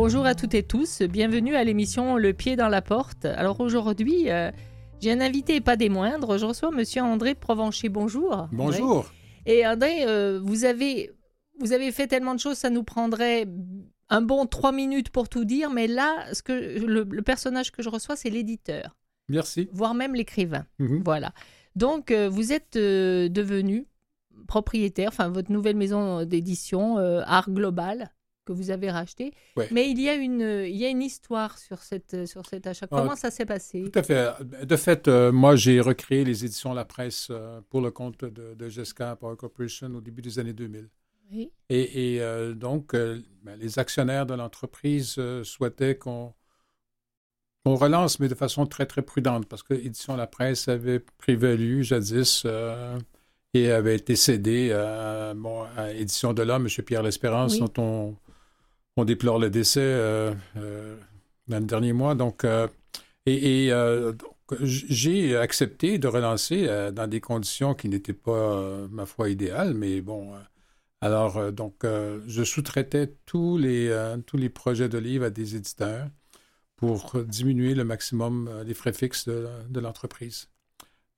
[0.00, 3.24] bonjour à toutes et tous, bienvenue à l'émission Le pied dans la porte.
[3.24, 4.52] Alors aujourd'hui, euh,
[5.00, 8.46] j'ai un invité et pas des moindres, je reçois monsieur André Provencher, bonjour.
[8.52, 9.10] Bonjour.
[9.44, 11.10] Et André, euh, vous, avez,
[11.58, 13.48] vous avez fait tellement de choses, ça nous prendrait
[14.08, 17.88] un bon trois minutes pour tout dire, mais là, ce que, le, personnage que je
[17.88, 18.96] reçois, c'est l'éditeur.
[19.28, 19.68] Merci.
[19.72, 20.64] Voire même l'écrivain.
[20.78, 21.02] Mhm.
[21.04, 21.32] Voilà.
[21.74, 23.88] Donc, euh, vous êtes devenu
[24.46, 28.12] propriétaire, enfin votre nouvelle maison d'édition, Art Global,
[28.48, 29.34] que vous avez racheté.
[29.70, 32.86] Mais il y, a une, il y a une histoire sur, cette, sur cet achat.
[32.90, 33.82] Ah, Comment ça s'est passé?
[33.82, 34.26] Tout à fait.
[34.64, 38.54] De fait, euh, moi, j'ai recréé les éditions La Presse euh, pour le compte de,
[38.54, 40.88] de Jessica Power Corporation au début des années 2000.
[41.30, 41.50] Oui.
[41.68, 46.32] Et, et euh, donc, ben, les actionnaires de l'entreprise souhaitaient qu'on
[47.66, 51.84] on relance, mais de façon très, très prudente, parce que Édition La Presse avait prévalu
[51.84, 52.46] jadis
[53.52, 54.70] et avait été cédé
[55.36, 56.84] bon, à Édition de l'Homme, M.
[56.84, 58.16] Pierre L'Espérance, dont on
[58.98, 60.96] on déplore le décès euh, euh,
[61.46, 62.14] dans le dernier mois.
[62.14, 62.66] Donc, euh,
[63.26, 63.70] et,
[64.62, 70.32] j'ai accepté de relancer dans des conditions qui n'étaient pas, ma foi, idéales, mais bon.
[71.02, 76.08] alors, donc, je sous-traitais tous les, tous les projets de livres à des éditeurs
[76.76, 80.48] pour diminuer le maximum les frais fixes de, l'entreprise.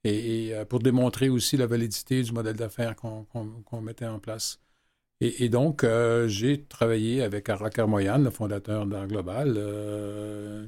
[0.03, 4.59] Et, pour démontrer aussi la validité du modèle d'affaires qu'on mettait en place.
[5.23, 10.67] Et, donc, euh, j'ai travaillé avec Ara Carmoyan, le fondateur d'Art Global, euh,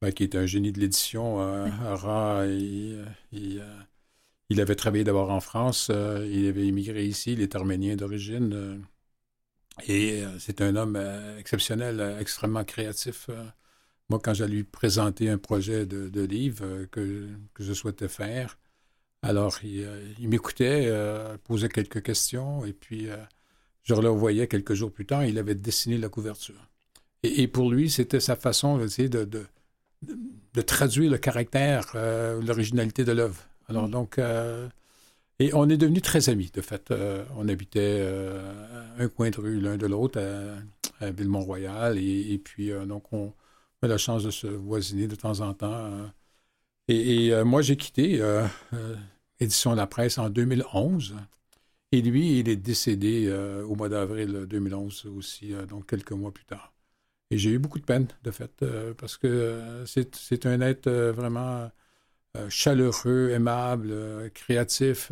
[0.00, 1.40] ben, qui est un génie de l'édition.
[1.40, 7.56] Euh, Ara, il, il, avait travaillé d'abord en France, il avait immigré ici, il est
[7.56, 8.84] arménien d'origine.
[9.88, 10.96] et c'est un homme
[11.38, 13.28] exceptionnel, extrêmement créatif.
[14.08, 18.58] moi, quand j'allais lui présenter un projet de, livre que, que, je souhaitais faire,
[19.22, 19.88] alors il,
[20.20, 20.92] il m'écoutait,
[21.44, 23.08] posait quelques questions, et puis
[23.86, 26.68] je le revoyais quelques jours plus tard, il avait dessiné la couverture.
[27.22, 29.46] Et, pour lui, c'était sa façon de, de,
[30.54, 33.42] de, traduire le caractère, euh, l'originalité de l'œuvre.
[33.68, 34.68] Alors donc, euh,
[35.38, 36.90] et on est devenus très amis, de fait.
[36.90, 38.06] Euh, on habitait
[38.98, 40.20] un coin de rue l'un de l'autre
[41.00, 43.32] à, Villemont-Royal, et, puis donc on
[43.82, 45.90] a la chance de se voisiner de temps en temps.
[46.88, 48.20] et, moi, j'ai quitté
[49.38, 51.14] Édition de la presse en 2011.
[51.96, 56.30] Et lui, il est décédé euh, au mois d'avril 2011 aussi, euh, donc quelques mois
[56.30, 56.74] plus tard.
[57.30, 61.70] Et j'ai eu beaucoup de peine, de fait, euh, parce que c'est un être vraiment
[62.50, 65.10] chaleureux, aimable, créatif,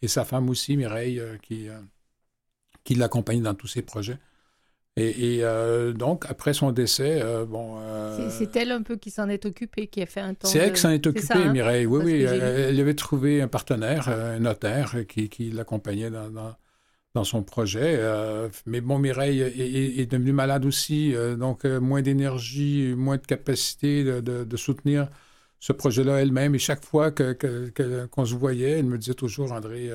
[0.00, 1.66] et sa femme aussi, Mireille, qui,
[2.84, 4.18] qui l'accompagne dans tous ses projets.
[4.98, 7.78] Et, euh, donc, après son décès, euh, bon.
[7.80, 10.48] Euh, c'est elle un peu qui s'en est occupée, qui a fait un temps.
[10.48, 11.52] C'est elle qui s'en est occupée, hein?
[11.52, 11.86] Mireille.
[11.86, 12.22] Oui, oui.
[12.22, 16.30] Elle, avait trouvé un partenaire, un notaire, qui, qui l'accompagnait dans,
[17.14, 18.00] dans, son projet.
[18.66, 24.44] mais bon, Mireille est, est devenue malade aussi, donc moins d'énergie, moins de capacité de,
[24.44, 25.08] de, soutenir
[25.58, 26.54] ce projet-là elle-même.
[26.54, 29.90] Et chaque fois qu'on que, qu'on se voyait, elle me disait toujours, André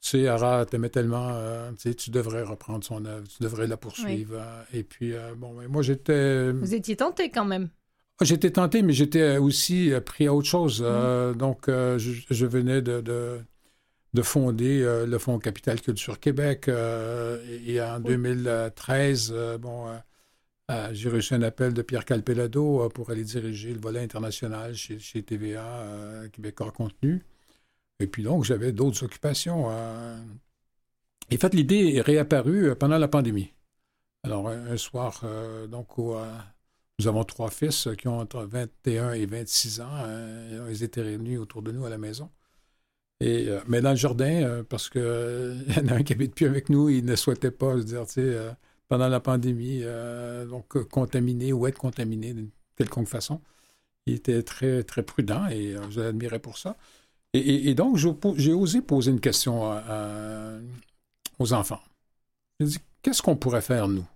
[0.00, 3.66] tu sais, Ara t'aimait tellement, euh, tu, sais, tu devrais reprendre son œuvre, tu devrais
[3.66, 4.34] la poursuivre.
[4.36, 6.52] Euh, et puis, euh, bon, moi, j'étais.
[6.52, 7.68] Vous étiez tenté quand même.
[8.20, 10.82] Ah, j'étais tenté, mais j'étais aussi pris à autre chose.
[10.82, 11.36] Mm.
[11.36, 16.68] donc, je, venais de, de, fonder le Fonds Capital Culture Québec.
[16.68, 19.86] et en 2013, bon,
[20.90, 25.22] j'ai reçu un appel de Pierre Calpelado pour aller diriger le volet international chez, chez
[25.22, 27.22] TVA Québécois Contenu.
[28.00, 29.66] Et puis donc, j'avais d'autres occupations.
[29.70, 30.18] Euh...
[31.30, 33.52] Et en fait, l'idée est réapparue euh, pendant la pandémie.
[34.24, 36.24] Alors, un, soir, euh, donc, euh,
[36.98, 40.06] nous avons trois fils qui ont entre 21 et 26 ans.
[40.68, 42.30] ils étaient réunis autour de nous à la maison.
[43.20, 45.00] Et, mais dans le jardin, parce qu'il
[45.76, 48.06] y en a un qui habite plus avec nous, il ne souhaitait pas, veux dire,
[48.06, 48.36] tu sais,
[48.88, 49.82] pendant la pandémie,
[50.48, 53.40] donc contaminé ou être contaminé d'une quelconque façon.
[54.06, 56.76] Il était très, très prudent et je l'admirais pour ça.
[57.34, 57.96] Et, donc,
[58.36, 59.70] j'ai osé poser une question
[61.38, 61.80] aux enfants.
[62.60, 64.06] J'ai dit, qu'est-ce qu'on pourrait faire, nous,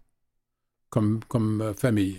[0.90, 2.18] comme, comme euh, famille?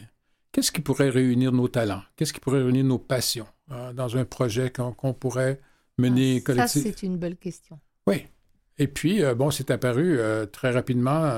[0.51, 2.03] Qu'est-ce qui pourrait réunir nos talents?
[2.15, 5.59] Qu'est-ce qui pourrait réunir nos passions hein, dans un projet qu'on pourrait
[5.97, 6.91] mener ah, collectivement?
[6.91, 7.79] Ça, c'est une belle question.
[8.07, 8.25] Oui.
[8.77, 11.29] Et puis, euh, bon, c'est apparu euh, très rapidement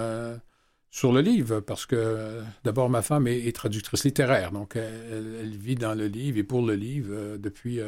[0.92, 5.76] sur le livre, parce que d'abord, ma femme est, traductrice littéraire, donc elle, elle, vit
[5.76, 7.82] dans le livre et pour le livre depuis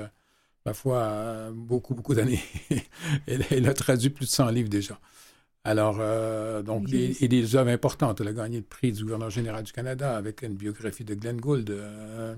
[0.68, 2.42] ma foi, beaucoup, beaucoup d'années.
[3.28, 5.00] elle, a traduit plus de 100 livres déjà.
[5.64, 8.22] Alors, euh, donc, et des œuvres importantes.
[8.22, 11.40] Elle a gagné le prix du gouverneur général du Canada avec une biographie de Glenn
[11.40, 11.69] Gould.
[11.69, 12.36] Euh,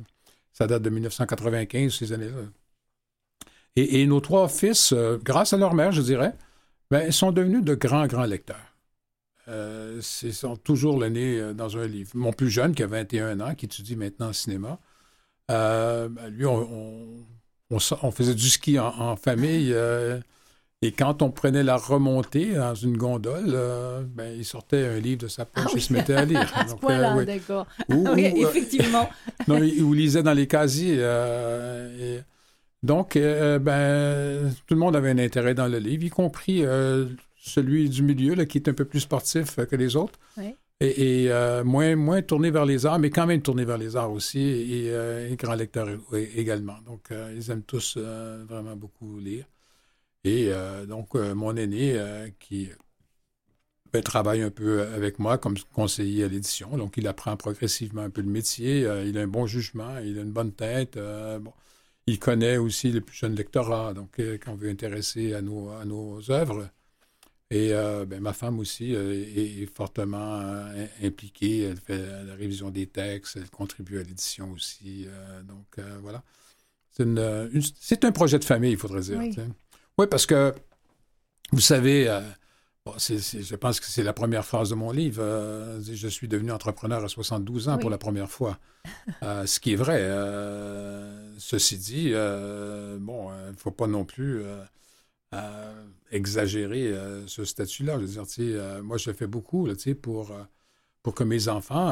[0.54, 2.38] ça date de 1995, ces années-là.
[3.76, 6.34] Et, nos trois fils, euh, grâce à leur mère, je dirais,
[6.92, 8.76] ben, sont devenus de grands, grands lecteurs.
[9.48, 12.12] euh, c'est sont toujours le nez dans un livre.
[12.14, 14.80] Mon plus jeune, qui a 21 ans, qui étudie maintenant cinéma,
[15.48, 17.26] ben, lui, on, on,
[18.12, 19.76] faisait du ski en, famille.
[20.82, 23.56] et quand on prenait la remontée dans une gondole,
[24.16, 26.52] ben, il sortait un livre de sa poche ah et se mettait à lire.
[26.56, 27.68] à ce point-là, d'accord.
[27.90, 29.10] oui, effectivement.
[29.48, 30.96] non, il, lisait dans les casiers.
[30.96, 32.20] Et,
[32.82, 37.06] donc, euh, ben, tout le monde avait un intérêt dans le livre, y compris euh,
[37.38, 40.18] celui du milieu, là, qui est un peu plus sportif que les autres.
[40.82, 44.12] Et, euh, moins, moins tourné vers les arts, mais quand même tourné vers les arts
[44.12, 46.78] aussi, et, grand lecteur également.
[46.86, 49.46] Donc, ils aiment tous vraiment beaucoup lire.
[50.24, 50.52] Et
[50.88, 52.00] donc, mon aîné,
[52.40, 52.70] qui
[53.92, 58.10] ben, travaille un peu avec moi comme conseiller à l'édition, donc il apprend progressivement un
[58.10, 60.98] peu le métier, il a un bon jugement, il a une bonne tête.
[61.42, 61.54] bon
[62.10, 65.70] il connaît aussi le plus jeune lectorat, donc euh, quand on veut intéresser à nos,
[65.70, 66.68] à nos œuvres.
[67.52, 70.40] Et euh, ben, ma femme aussi euh, est, fortement
[71.04, 71.64] impliquée.
[71.64, 75.08] Elle fait la révision des textes, elle contribue à l'édition aussi.
[75.48, 76.24] donc voilà.
[76.92, 79.20] C'est un projet de famille, il faudrait dire.
[79.98, 80.54] Oui, parce que
[81.52, 82.08] vous savez,
[82.98, 85.22] je pense que c'est la première phrase de mon livre.
[85.22, 88.58] Euh, je suis devenu entrepreneur à 72 ans pour la première fois.
[89.24, 90.00] Euh, ce qui est vrai.
[90.02, 92.12] Euh, ceci dit,
[93.00, 94.44] bon, il ne faut pas non plus
[96.12, 96.94] exagérer
[97.28, 98.00] ce statut-là.
[98.00, 99.68] Je veux dire, moi, je fais beaucoup
[100.02, 100.32] pour,
[101.04, 101.92] pour que mes enfants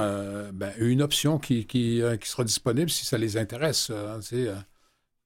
[0.54, 3.92] ben, aient une option qui, qui, sera disponible si ça les intéresse.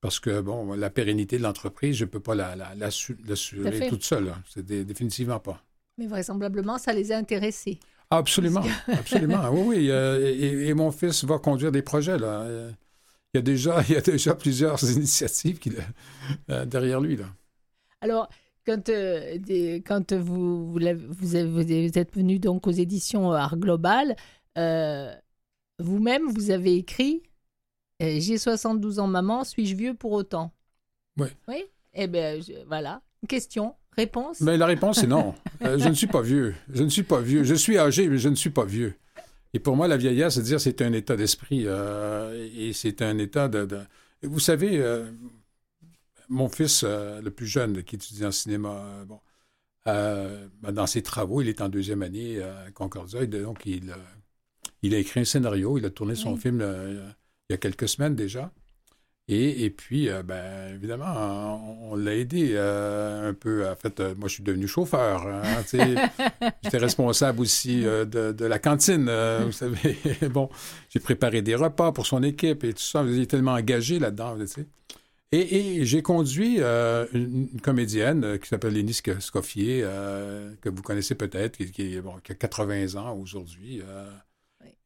[0.02, 2.36] parce que, bon, la pérennité de l'entreprise, je ne peux pas
[2.76, 4.34] l'assurer la, toute seule.
[4.50, 5.64] C'est définitivement pas.
[5.98, 7.80] Mais vraisemblablement, ça les a intéressés.
[8.10, 9.50] Absolument, absolument.
[9.52, 9.90] Oui, oui.
[9.90, 12.46] et, mon fils va conduire des projets, là.
[13.34, 15.60] Il y a déjà, il y a déjà plusieurs initiatives
[16.50, 17.26] euh, derrière lui, là.
[18.02, 18.30] Alors,
[18.66, 19.38] quand, euh,
[19.86, 21.36] quand vous, vous, vous,
[21.98, 24.16] êtes venu donc aux éditions Art Global,
[24.58, 25.14] euh,
[25.80, 27.24] vous-même, vous avez écrit
[28.00, 30.52] J'ai 72 ans, maman, suis-je vieux pour autant?
[31.18, 31.28] Oui.
[31.48, 31.64] Oui
[31.94, 33.02] Eh bien, voilà.
[33.28, 33.76] Question.
[33.96, 34.42] Réponse?
[34.42, 35.34] Mais La réponse est non.
[35.64, 36.56] Euh, je ne suis pas vieux.
[36.74, 37.44] Je ne suis pas vieux.
[37.44, 38.96] Je suis âgé, mais je ne suis pas vieux.
[39.54, 43.18] Et pour moi, la vieillesse, c'est dire c'est un état d'esprit euh, et c'est un
[43.18, 43.68] état de,
[44.24, 45.12] Vous savez, euh,
[46.32, 49.20] mon fils, le plus jeune, qui étudie en cinéma, bon,
[49.86, 53.94] ben, dans ses travaux, il est en deuxième année à Concordia, donc il,
[54.82, 58.16] il a écrit un scénario, il a tourné son film il y a quelques semaines
[58.16, 58.52] déjà.
[59.34, 63.66] Et, puis, euh, ben, évidemment, on, l'a aidé euh, un peu.
[63.66, 65.26] En fait, euh, moi, je suis devenu chauffeur.
[65.26, 65.42] Hein,
[66.64, 69.06] J'étais responsable aussi de, la cantine,
[69.46, 69.98] vous savez.
[70.30, 70.50] bon,
[70.90, 73.06] j'ai préparé des repas pour son équipe et tout ça.
[73.08, 74.36] Il est tellement engagé là-dedans,
[75.34, 79.82] Et, j'ai conduit une, comédienne qui s'appelle Lénie Scoffier,
[80.62, 83.82] que vous connaissez peut-être, qui, qui, qui, a 80 ans aujourd'hui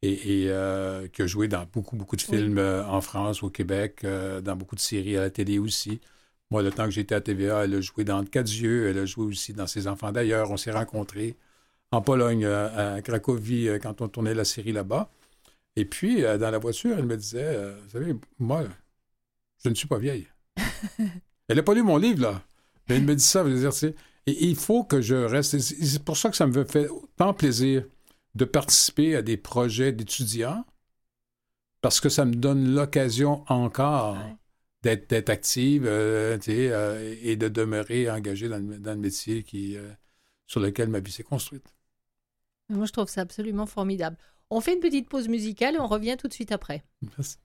[0.02, 4.00] et, euh, qui a joué dans beaucoup, beaucoup de films euh, en France, au Québec,
[4.04, 6.00] euh, dans beaucoup de séries à la télé aussi.
[6.50, 9.06] Moi, le temps que j'étais à TVA, elle a joué dans Quatre yeux, elle a
[9.06, 10.50] joué aussi dans Ses enfants d'ailleurs.
[10.50, 11.36] On s'est rencontrés
[11.92, 15.10] en Pologne, à Cracovie, quand on tournait la série là-bas.
[15.76, 18.64] Et puis, dans la voiture, elle me disait, vous savez, moi,
[19.64, 20.26] je ne suis pas vieille.
[21.48, 22.42] Elle n'a pas lu mon livre, là.
[22.88, 23.72] Mais elle me dit ça, vous dire,
[24.26, 25.58] et il faut que je reste.
[25.58, 27.84] C'est pour ça que ça me fait tant plaisir
[28.34, 30.64] de participer à des projets d'étudiants
[31.80, 34.18] parce que ça me donne l'occasion encore
[34.82, 39.90] d'être active euh, euh, et de demeurer engagé dans le, métier qui, euh,
[40.46, 41.74] sur lequel ma vie s'est construite.
[42.68, 44.16] Moi, je trouve ça absolument formidable.
[44.50, 46.84] On fait une petite pause musicale et on revient tout de suite après.
[47.02, 47.36] Merci.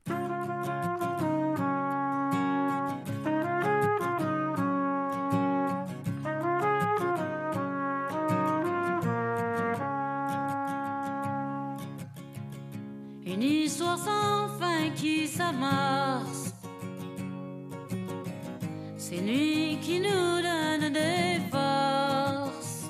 [18.98, 22.90] C'est lui qui nous donne des forces.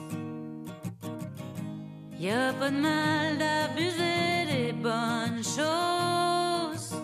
[2.20, 6.96] Y a pas de mal d'abuser des bonnes choses.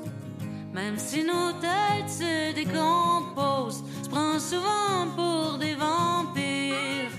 [0.71, 7.15] Même si nos têtes se décomposent, se prend souvent pour des vampires.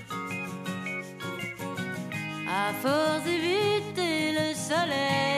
[2.47, 5.28] À force d'éviter le soleil.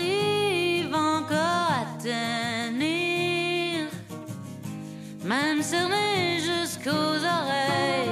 [0.00, 3.88] On arrive encore à tenir,
[5.24, 8.09] même cerné jusqu'aux oreilles.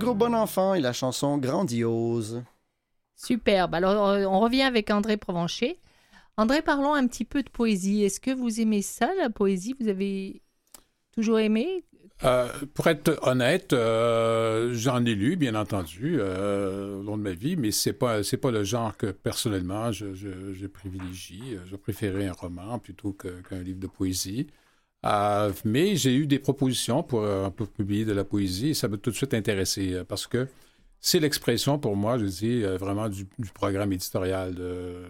[0.00, 2.42] Bon Enfant et la chanson Grandiose.
[3.16, 3.74] Superbe.
[3.74, 5.78] Alors, euh, on revient avec André Provencher.
[6.36, 8.02] André, parlons un petit peu de poésie.
[8.02, 9.74] Est-ce que vous aimez ça, la poésie?
[9.78, 10.40] Vous avez
[11.12, 11.84] toujours aimé?
[12.24, 17.56] Euh, pour être honnête, euh, j'en ai lu, bien entendu, au long de ma vie,
[17.56, 21.56] mais c'est pas c'est pas le genre que personnellement je, privilégie.
[21.66, 24.48] Je préférais un roman plutôt qu'un livre de poésie.
[25.06, 28.86] Euh, mais j'ai eu des propositions pour, euh, pour, publier de la poésie et ça
[28.86, 30.46] m'a tout de suite intéressé euh, parce que
[31.00, 35.06] c'est l'expression pour moi, je dis, vraiment du, programme éditorial de,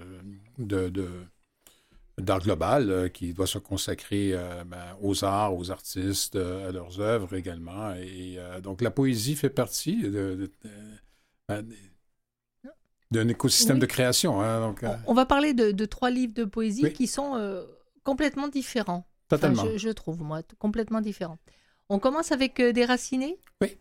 [0.59, 1.11] de,
[2.17, 7.93] d'art global qui doit se consacrer ben, aux arts, aux artistes, à leurs œuvres également.
[7.97, 10.53] Et donc la poésie fait partie de,
[11.49, 11.67] ben,
[13.11, 14.41] d'un écosystème de création.
[14.41, 17.67] Hein, donc, On va parler de, trois livres de poésie qui sont
[18.05, 21.39] complètement différents je, trouve, moi, complètement différent.
[21.89, 23.39] On commence avec euh, Déraciné?
[23.61, 23.77] Oui.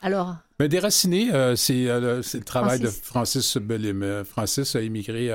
[0.00, 0.36] Alors?
[0.58, 4.24] Mais Déraciné, euh, euh, c'est le travail de Francis Bellim.
[4.24, 5.28] Francis a immigré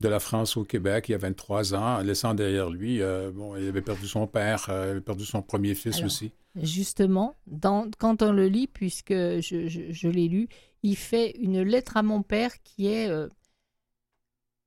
[0.00, 3.00] de la France au Québec il y a 23 ans, laissant derrière lui,
[3.32, 6.32] bon, il avait perdu son père, il avait perdu son premier fils aussi.
[6.56, 10.48] Justement, dans, quand on le lit, puisque je, je l'ai lu,
[10.82, 13.10] il fait une lettre à mon père qui est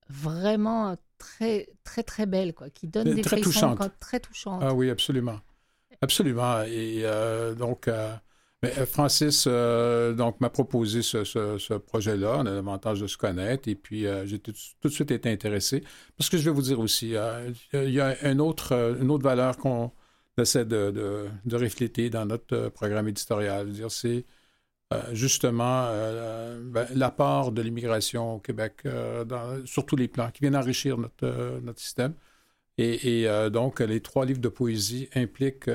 [0.10, 4.62] vraiment très, très, très belle, quoi, qui donne des très frissons très touchantes.
[4.63, 5.39] Ah oui, absolument.
[6.01, 6.63] Absolument.
[6.63, 8.13] Et euh, donc, euh,
[8.63, 12.38] mais euh, Francis donc m'a proposé ce, ce, projet-là.
[12.39, 13.67] On a l'avantage de se connaître.
[13.67, 15.83] Et puis, j'ai tout, de suite été intéressé.
[16.17, 17.15] Parce que je vais vous dire aussi,
[17.74, 19.91] il y a un autre, une autre valeur qu'on
[20.38, 23.71] essaie de, de, de, refléter dans notre programme éditorial.
[23.71, 24.25] dire, c'est
[25.12, 29.25] justement euh, ben, l'apport de l'immigration au Québec euh,
[29.65, 32.13] sur tous les plans, qui vient enrichir notre, notre système.
[32.79, 35.70] Et, donc, les trois livres de poésie impliquent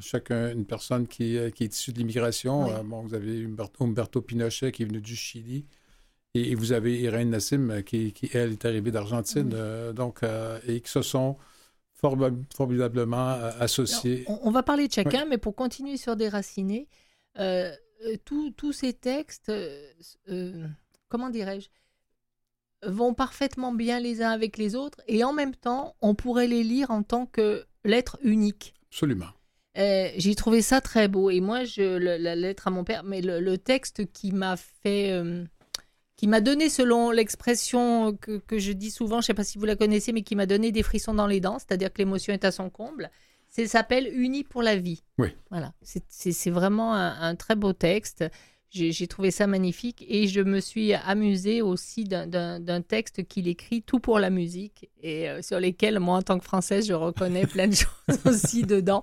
[0.00, 2.82] chacun une personne qui, qui est issue de l'immigration.
[2.82, 3.48] bon, vous avez
[3.78, 5.64] Humberto, Pinochet qui est venu du Chili.
[6.34, 9.54] Et, vous avez Irène Nassim qui, qui, elle, est arrivée d'Argentine.
[9.94, 10.22] donc,
[10.66, 11.36] et qui se sont
[11.94, 14.24] formidablement associés.
[14.26, 16.88] on, va parler de chacun, mais pour continuer sur Déraciné,
[17.38, 17.70] euh,
[18.24, 19.90] tous ces textes, euh,
[20.28, 20.66] euh,
[21.08, 21.68] comment dirais-je,
[22.88, 26.62] vont parfaitement bien les uns avec les autres et en même temps, on pourrait les
[26.62, 28.74] lire en tant que lettres uniques.
[28.90, 29.26] Absolument.
[29.76, 31.28] J'ai trouvé ça très beau.
[31.28, 35.22] Et moi, je, la lettre à mon père, mais le, texte qui m'a fait,
[36.16, 39.58] qui m'a donné, selon l'expression que, que, je dis souvent, je ne sais pas si
[39.58, 42.32] vous la connaissez, mais qui m'a donné des frissons dans les dents, c'est-à-dire que l'émotion
[42.32, 43.10] est à son comble.
[43.56, 45.02] Ça s'appelle Unis pour la vie.
[45.18, 45.28] Oui.
[45.50, 45.72] Voilà.
[45.82, 48.24] C'est vraiment un, très beau texte.
[48.70, 53.98] J'ai trouvé ça magnifique et je me suis amusée aussi d'un texte qu'il écrit tout
[53.98, 57.68] pour la musique et euh, sur lesquels moi en tant que française je reconnais plein
[57.68, 59.02] de choses aussi dedans.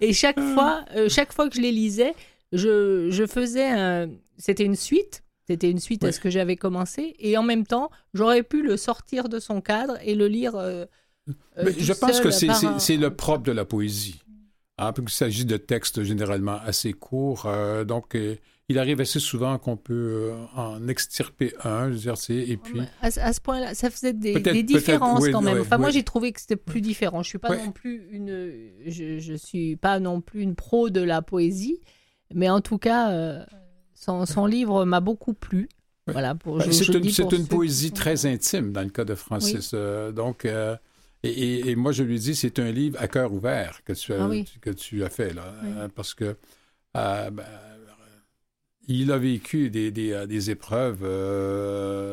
[0.00, 2.14] Et chaque fois, euh, chaque fois que je les lisais,
[2.52, 4.08] je, je faisais un...
[4.38, 5.22] C'était une suite.
[5.46, 7.14] C'était une suite à ce que j'avais commencé.
[7.18, 10.54] Et en même temps, j'aurais pu le sortir de son cadre et le lire.
[10.56, 10.86] Euh,
[11.58, 14.20] euh, je pense que c'est le propre de la poésie.
[14.78, 17.48] Hein, il s'agit de textes généralement assez courts.
[17.86, 18.16] donc,
[18.68, 22.80] il arrive assez souvent qu'on peut en extirper un, je veux dire, et puis...
[23.00, 25.60] À, ce point-là, ça faisait des, différences quand même.
[25.60, 27.22] enfin, moi, j'ai trouvé que c'était plus différent.
[27.22, 28.70] Je suis pas non plus une...
[28.86, 31.78] Je, je suis pas non plus une pro de la poésie,
[32.32, 33.44] mais en tout cas, euh,
[33.94, 35.68] son, livre m'a beaucoup plu.
[36.06, 39.70] Voilà, ben, c'est une, poésie très intime dans le cas de Francis.
[39.72, 40.46] Euh, donc,
[41.24, 44.24] euh, et, moi, je lui dis, c'est un livre à cœur ouvert que tu as,
[44.24, 45.54] ah que tu as fait, là.
[45.94, 46.36] parce que
[46.94, 47.30] ben,
[48.86, 51.02] il a vécu des, des, épreuves,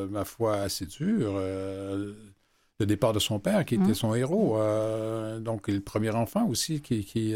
[0.10, 1.36] ma foi, assez dures.
[1.38, 3.96] le départ de son père, qui était mmh.
[3.96, 4.58] son héros.
[5.40, 7.36] donc, le premier enfant aussi, qui, qui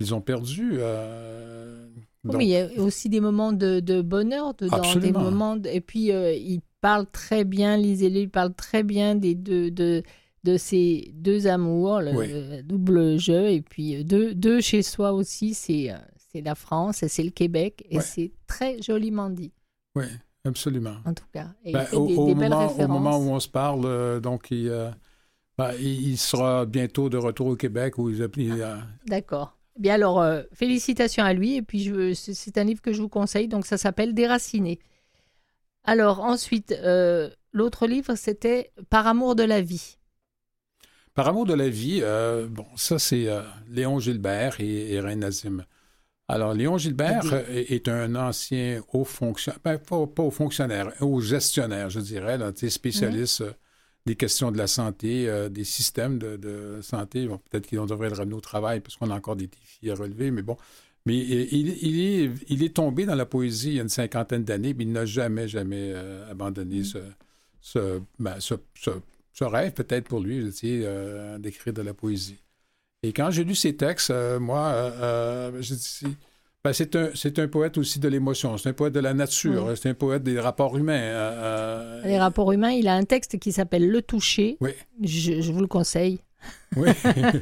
[0.00, 0.72] ils ont perdu.
[0.78, 1.86] Euh,
[2.24, 5.56] oui, il y a aussi des moments de, bonheur dedans, des moments.
[5.64, 10.02] Et puis, euh, il parle très bien, lisez-le, il parle très bien des deux, de,
[10.02, 10.02] de
[10.56, 15.92] ces deux amours, le, double jeu, et puis euh, deux, deux chez soi aussi, c'est
[16.34, 19.52] la France et c'est le Québec, et c'est très joliment dit.
[19.94, 20.06] Oui,
[20.44, 20.96] absolument.
[21.04, 21.48] En tout cas.
[21.64, 24.68] Et ben, au, au, moment, au, moment, où on se parle, donc, il,
[25.56, 27.98] ben, il, sera bientôt de retour au Québec.
[27.98, 28.28] Où il,
[29.06, 29.56] D'accord.
[29.78, 31.56] Bien alors, euh, félicitations à lui.
[31.56, 33.48] Et puis, c'est un livre que je vous conseille.
[33.48, 34.78] Donc, ça s'appelle Déraciné.
[35.84, 39.98] Alors, ensuite, euh, l'autre livre, c'était Par amour de la vie.
[41.14, 43.28] Par amour de la vie, euh, bon, ça, c'est
[43.70, 45.64] Léon Gilbert et, et Nazim.
[46.26, 52.00] Alors, Léon Gilbert est, un ancien haut fonctionnaire, ben, pas, haut fonctionnaire, haut gestionnaire, je
[52.00, 53.44] dirais, là, spécialiste
[54.06, 57.26] des questions de la santé, euh, des systèmes de, santé.
[57.50, 60.30] Peut-être qu'on devrait le ramener au travail parce qu'on a encore des défis à relever,
[60.30, 60.56] mais bon.
[61.06, 64.72] Mais il, est, il est tombé dans la poésie il y a une cinquantaine d'années,
[64.72, 68.00] mais il n'a jamais, jamais euh, abandonné mm.
[68.18, 68.90] ben, ce, ce,
[69.42, 72.38] rêve, peut-être pour lui, euh, d'écrire de la poésie.
[73.02, 76.16] Et quand j'ai lu ses textes, moi, j'ai dit
[76.64, 77.10] ben, c'est un,
[77.42, 80.40] un, poète aussi de l'émotion, c'est un poète de la nature, c'est un poète des
[80.40, 80.94] rapports humains.
[80.94, 84.56] Euh, euh, Les rapports humains, il a un texte qui s'appelle Le toucher.
[84.62, 84.70] Oui.
[85.02, 86.20] Je, vous le conseille.
[86.76, 86.88] Oui,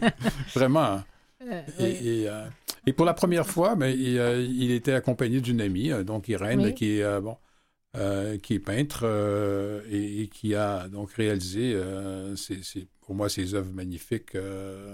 [0.54, 1.02] vraiment.
[1.48, 2.26] Euh, et,
[2.86, 6.74] et, pour la première fois, mais ben, il, il, était accompagné d'une amie, donc Irène,
[6.74, 7.36] qui est bon.
[7.94, 9.04] Qui est peintre
[9.90, 11.78] et, qui a donc réalisé,
[12.36, 14.36] c'est pour moi, ses œuvres magnifiques.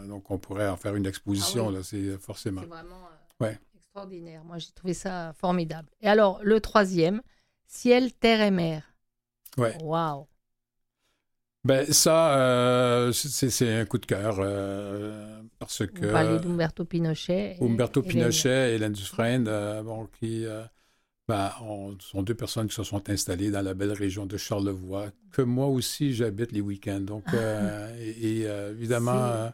[0.09, 2.63] donc, on pourrait en faire une exposition, ah là, c'est forcément.
[2.63, 3.09] C'est vraiment.
[3.41, 3.59] Ouais.
[4.45, 5.89] Moi, j'ai trouvé ça formidable.
[6.01, 7.21] Et alors, le troisième,
[7.67, 8.83] Ciel, Terre et Mer.
[9.57, 9.77] Ouais.
[9.83, 10.27] Waouh.
[11.65, 16.07] Ben, ça, euh, c'est un coup de cœur euh, parce que.
[16.07, 17.57] Vous parlez d'Umberto Pinochet.
[17.61, 20.47] Umberto Pinochet et Hélène Dufresne, euh, bon, qui
[21.29, 21.51] ben,
[22.01, 25.67] sont deux personnes qui se sont installées dans la belle région de Charlevoix, que moi
[25.67, 27.01] aussi j'habite les week-ends.
[27.01, 27.25] Donc,
[28.01, 29.51] et, évidemment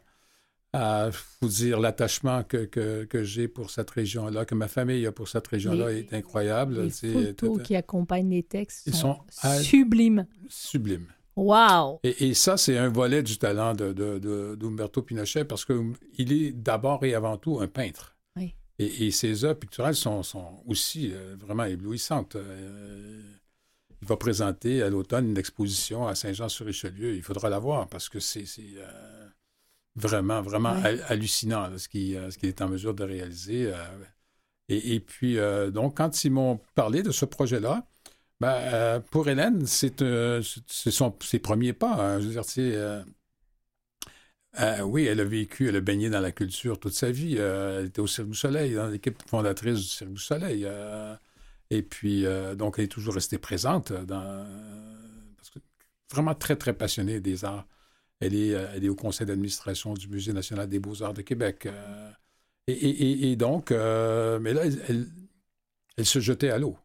[0.75, 1.09] à
[1.41, 5.47] vous dire l'attachement que, que, j'ai pour cette région-là, que ma famille a pour cette
[5.47, 6.83] région-là est incroyable.
[6.83, 9.19] Les photos qui accompagnent les textes sont,
[9.63, 10.27] sublimes.
[10.49, 11.07] Sublimes.
[11.37, 12.01] Wow!
[12.03, 16.53] Et, et ça, c'est un volet du talent d'Umberto de, de, Pinochet parce qu'il est
[16.53, 18.14] d'abord et avant tout un peintre.
[18.79, 22.37] Et, et, ses œuvres picturales sont, sont aussi euh, vraiment éblouissantes.
[22.37, 23.23] Euh,
[24.03, 27.15] il va présenter à l'automne une exposition à Saint-Jean-sur-Richelieu.
[27.15, 28.45] Il faudra la voir parce que c'est...
[28.77, 29.29] Euh,
[29.97, 30.75] vraiment, vraiment
[31.07, 33.73] hallucinant ce qu'il est en mesure de réaliser.
[34.69, 35.39] Et, puis,
[35.73, 37.87] donc, quand ils m'ont parlé de ce projet-là,
[38.41, 40.03] ben, pour Hélène, c'est
[40.43, 41.95] ses premiers pas.
[41.95, 42.21] Hein.
[42.21, 43.05] je veux dire,
[44.57, 44.83] c'est.
[44.83, 47.37] oui, elle a vécu, elle a baigné dans la culture toute sa vie.
[47.37, 50.67] elle était au Cirque du Soleil, dans l'équipe fondatrice du Cirque du Soleil.
[51.71, 52.25] et puis,
[52.57, 54.47] donc, elle est toujours restée présente dans.
[55.37, 55.59] Parce que
[56.11, 57.67] vraiment très, très passionnée des arts.
[58.21, 61.67] Elle est, euh, elle est au conseil d'administration du Musée national des beaux-arts de Québec.
[61.67, 62.11] Euh,
[62.67, 65.07] et, donc, euh, mais là, elle,
[65.99, 66.79] elle, se jetait à l'eau.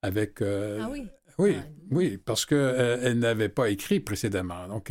[0.00, 1.06] Avec, ah oui?
[1.38, 1.56] Oui,
[1.90, 4.68] oui, parce qu'elle elle, n'avait pas écrit précédemment.
[4.68, 4.90] Donc,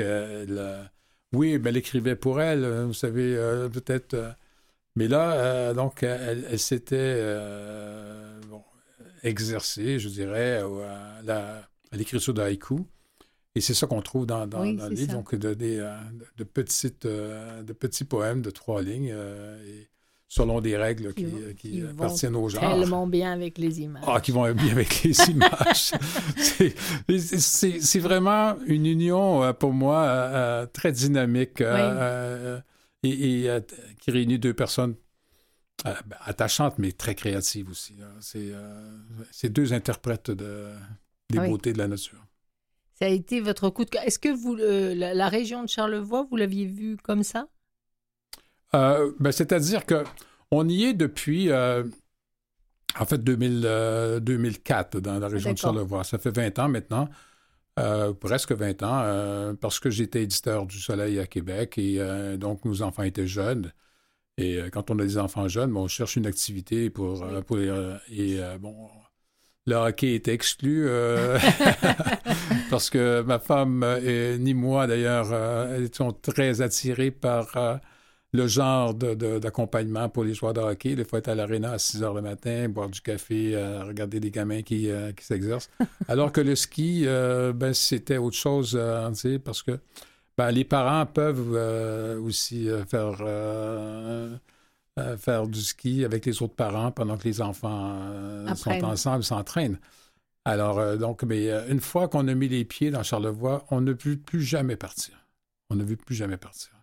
[1.33, 3.35] oui, mais elle écrivait pour elle, vous savez,
[3.71, 4.35] peut-être.
[4.95, 7.15] mais là, donc, elle, s'était
[8.49, 8.63] bon,
[9.23, 12.85] exercée, je dirais, à l'écriture de haïku.
[13.55, 15.97] Et c'est ça qu'on trouve dans, dans, le livre, donc de, de, euh,
[16.37, 19.89] de, petites, euh, de petits poèmes de trois lignes, euh, et
[20.31, 21.25] selon des règles qui,
[21.57, 22.61] qui, appartiennent au genre.
[22.61, 24.03] Tellement bien avec les images.
[24.07, 25.91] Ah, qui vont bien avec les images.
[27.37, 31.61] c'est vraiment une union, pour moi, très dynamique
[33.03, 33.49] et, et
[33.99, 34.95] qui réunit deux personnes
[35.83, 37.95] ben, attachante, mais très créative aussi.
[38.21, 40.69] C'est deux interprètes de,
[41.29, 42.25] des beautés de la nature.
[42.93, 44.03] Ça a été votre coup de cœur.
[44.03, 47.49] Est-ce que vous, la, région de Charlevoix, vous l'aviez vue comme ça?
[48.73, 50.03] Ben, c'est-à-dire que
[50.51, 56.03] on y est depuis, en fait, 2000, 2004 dans la région de Charlevoix.
[56.03, 57.09] Ça fait 20 ans maintenant.
[57.79, 62.35] Euh, presque 20 ans, euh, parce que j'étais éditeur du Soleil à Québec et euh,
[62.35, 63.71] donc nos enfants étaient jeunes.
[64.37, 67.67] Et quand on a des enfants jeunes, on cherche une activité pour, pour les,
[68.09, 68.89] et bon,
[69.67, 70.87] le hockey était exclu
[72.69, 75.31] parce que ma femme et ni moi d'ailleurs
[75.79, 77.79] étions très attirés par
[78.33, 80.91] le genre d'accompagnement pour les joueurs de hockey.
[80.91, 84.19] Il faut être à l'aréna à 6 heures le matin, boire du café, euh, regarder
[84.19, 85.69] des gamins qui, euh, qui s'exercent.
[86.07, 88.79] Alors que le ski, euh, ben, c'était autre chose,
[89.43, 89.79] parce que
[90.37, 93.17] ben, les parents peuvent aussi faire,
[95.17, 97.99] faire du ski avec les autres parents pendant que les enfants
[98.55, 99.79] sont ensemble, s'entraînent.
[100.45, 104.15] Alors, donc, mais une fois qu'on a mis les pieds dans Charlevoix, on ne peut
[104.15, 105.13] plus jamais partir.
[105.69, 106.80] On ne veut plus jamais partir.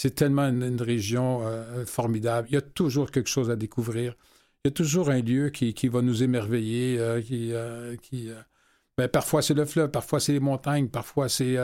[0.00, 2.48] C'est tellement une, région euh, formidable.
[2.50, 4.16] Il y a toujours quelque chose à découvrir.
[4.64, 8.30] Il y a toujours un lieu qui, qui va nous émerveiller, euh, qui, euh, qui
[8.96, 11.58] ben, parfois c'est le fleuve, parfois c'est les montagnes, parfois c'est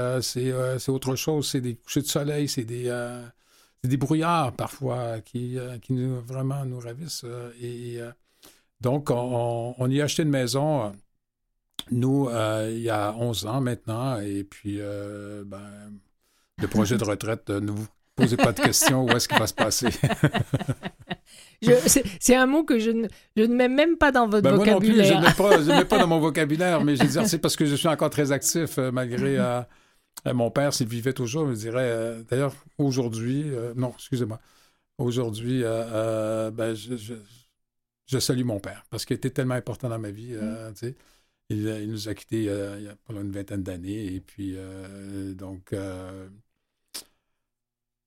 [0.89, 2.95] autre chose, c'est des couchers de soleil, c'est des,
[3.83, 7.25] des brouillards parfois qui, qui nous, vraiment nous ravissent.
[7.59, 8.01] et
[8.83, 10.93] donc, on, on, y a acheté une maison,
[11.91, 12.29] nous,
[12.69, 15.91] il y a 11 ans maintenant, et puis ben,
[16.59, 17.87] le projet de retraite nous
[18.17, 19.89] Posez pas de questions, où est-ce qu'il va se passer?
[22.21, 25.21] c'est un mot que je ne, je ne, mets même pas dans votre ben, vocabulaire.
[25.21, 27.39] Moi non plus, je ne mets, pas dans mon vocabulaire, mais je veux dire, c'est
[27.39, 29.61] parce que je suis encore très actif, euh, malgré euh,
[30.27, 34.41] euh, mon père, s'il vivait toujours, je dirais, d'ailleurs, aujourd'hui, non, excusez-moi,
[34.99, 36.97] aujourd'hui, ben, je,
[38.07, 40.73] je, salue mon père, parce qu'il était tellement important dans ma vie, mm.
[40.75, 40.97] tu sais.
[41.49, 44.57] Il, il, nous a quittés il y a pendant une vingtaine d'années, et puis,
[45.35, 45.73] donc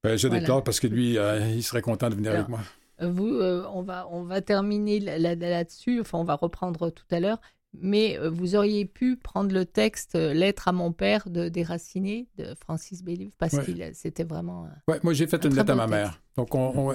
[0.04, 2.62] ben, je déclare parce que lui, euh, il serait content de venir avec moi.
[3.02, 7.40] Vous, euh, on, va, on va terminer là-dessus, enfin on va reprendre tout à l'heure,
[7.74, 12.56] mais euh, vous auriez pu prendre le texte Lettre à mon père de Déraciné de
[12.60, 14.68] Francis Bélive parce que c'était vraiment.
[14.90, 16.22] Oui, moi j'ai fait une lettre à ma mère.
[16.36, 16.94] Donc on,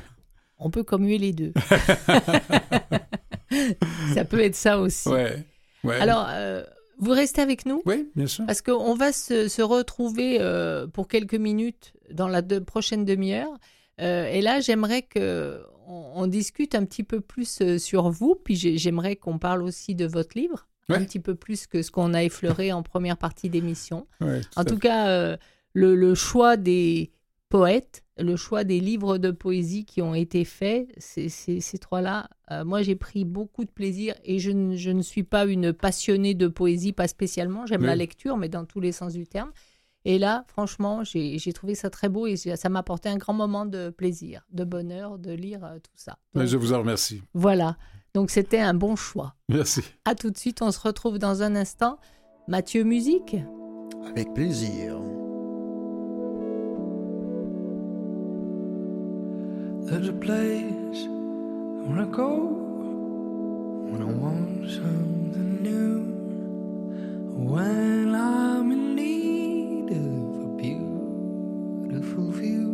[0.58, 0.70] on...
[0.70, 1.52] peut commuer les deux.
[4.14, 5.08] ça peut être ça aussi.
[5.08, 5.44] Ouais.
[6.00, 6.28] Alors,
[6.98, 7.82] vous restez avec nous?
[7.86, 8.46] Oui, bien sûr.
[8.46, 13.52] Parce qu'on va se, retrouver euh, pour quelques minutes dans la prochaine demi-heure.
[14.00, 18.56] Euh, et là, j'aimerais que on, discute un petit peu plus euh, sur vous, puis
[18.56, 22.24] j'aimerais qu'on parle aussi de votre livre, un petit peu plus que ce qu'on a
[22.24, 24.06] effleuré en première partie d'émission.
[24.56, 25.36] en tout cas,
[25.74, 27.10] le, choix des
[27.48, 32.64] poètes, le choix des livres de poésie qui ont été faits, ces, ces, trois-là, euh,
[32.64, 36.92] moi j'ai pris beaucoup de plaisir et je, ne suis pas une passionnée de poésie,
[36.92, 39.50] pas spécialement, j'aime la lecture, mais dans tous les sens du terme.
[40.06, 43.64] Et là, franchement, j'ai trouvé ça très beau et ça m'a apporté un grand moment
[43.64, 46.18] de plaisir, de bonheur de lire euh, tout ça.
[46.34, 47.22] je vous en remercie.
[47.32, 47.76] Voilà,
[48.12, 49.34] donc c'était un bon choix.
[49.48, 49.82] Merci.
[50.04, 51.98] À tout de suite, on se retrouve dans un instant.
[52.46, 53.36] Mathieu Musique
[54.06, 54.98] Avec plaisir.
[59.86, 62.30] There's a place I wanna go
[63.90, 65.98] when I want something new.
[67.52, 72.70] When I'm in need of a beautiful view.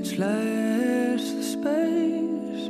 [0.00, 2.66] It's less the space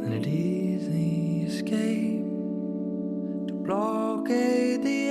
[0.00, 2.26] than it is the escape
[3.46, 5.09] to blockade the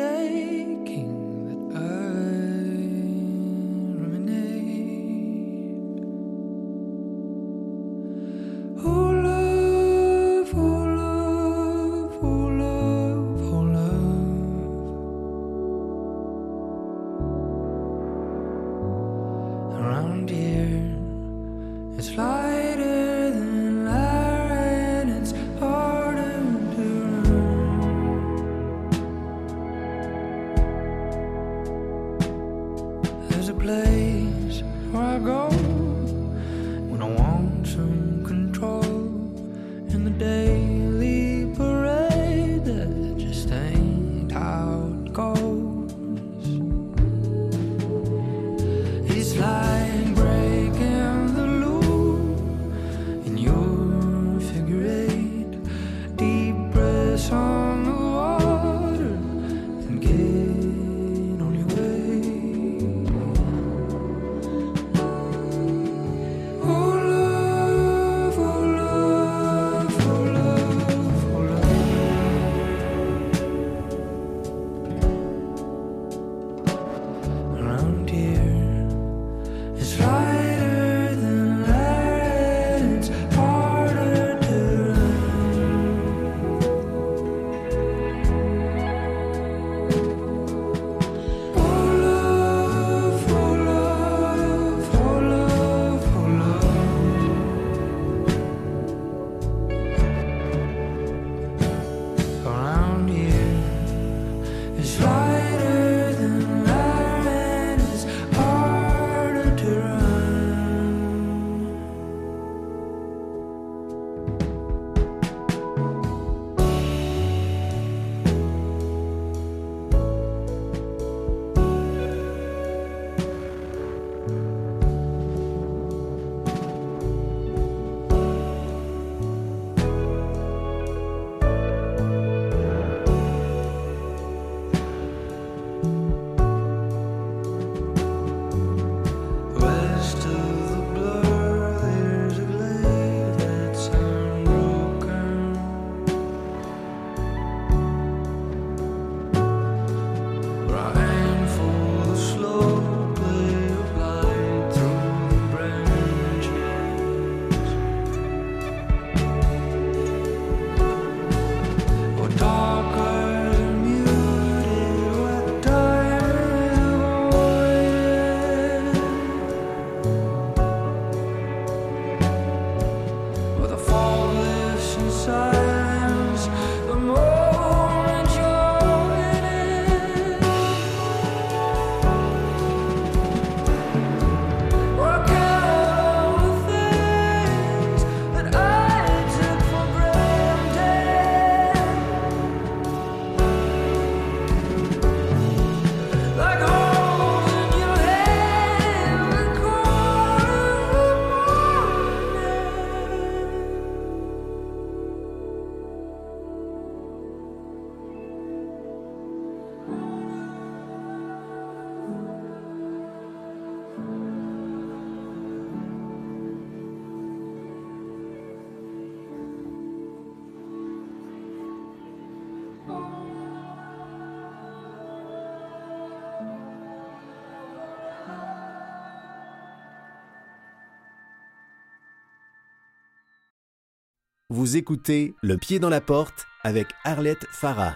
[234.52, 237.96] Vous écoutez Le pied dans la porte avec Arlette Farah.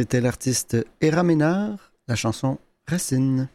[0.00, 3.48] C'était l'artiste Héra Ménard, la chanson Racine.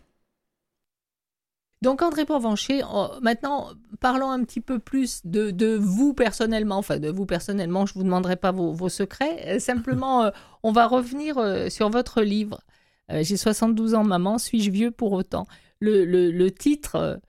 [1.82, 3.70] Donc André Porvancher, oh, maintenant
[4.02, 8.04] parlons un petit peu plus de, vous personnellement, enfin de vous personnellement, je ne vous
[8.04, 10.32] demanderai pas vos, secrets, euh, simplement euh,
[10.64, 12.62] on va revenir euh, sur votre livre.
[13.10, 15.46] J'ai 72 ans maman, suis-je vieux pour autant?
[15.80, 17.22] Le, titre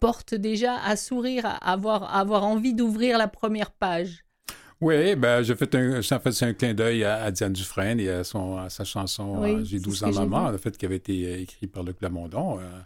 [0.00, 4.25] porte déjà à sourire, à avoir, à avoir envie d'ouvrir la première page.
[4.80, 8.24] Oui, ben, j'ai fait un, en fait, un clin d'œil à, Diane Dufresne et à,
[8.24, 10.96] son, à sa chanson Oui, J'ai c'est 12 ce ans maman, le fait qui avait
[10.96, 12.60] été écrit par Luc Lamondon.
[12.60, 12.80] euh,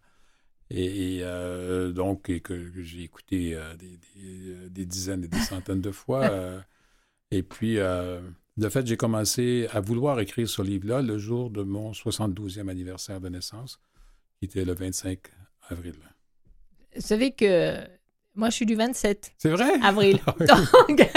[0.70, 5.28] et et, euh, donc, et que, que j'ai écouté euh, des, des- des dizaines et
[5.28, 6.20] des centaines de fois.
[6.30, 6.60] euh,
[7.32, 8.20] et puis, euh,
[8.56, 13.20] de fait, j'ai commencé à vouloir écrire ce livre-là le jour de mon 72e anniversaire
[13.20, 13.80] de naissance,
[14.38, 15.18] qui était le 25
[15.70, 15.94] avril.
[16.94, 17.84] Vous savez que
[18.34, 19.70] moi, je suis du 27 C'est vrai?
[19.82, 20.20] avril.
[20.26, 20.62] Ah.
[20.88, 21.00] Donc,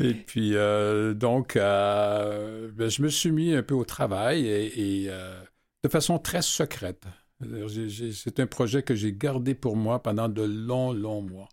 [0.00, 5.02] Et puis, euh, donc, euh, ben, je me suis mis un peu au travail et,
[5.02, 5.40] et, euh,
[5.84, 7.04] de façon très secrète.
[7.40, 11.48] C'est un projet que j'ai gardé pour moi pendant de longs, longs mois,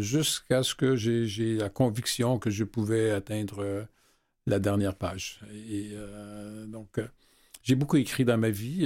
[0.00, 3.86] jusqu'à ce que j'ai la conviction que je pouvais atteindre
[4.46, 5.40] la dernière page.
[5.50, 5.92] Et
[6.66, 7.00] donc,
[7.62, 8.84] j'ai beaucoup écrit dans ma vie.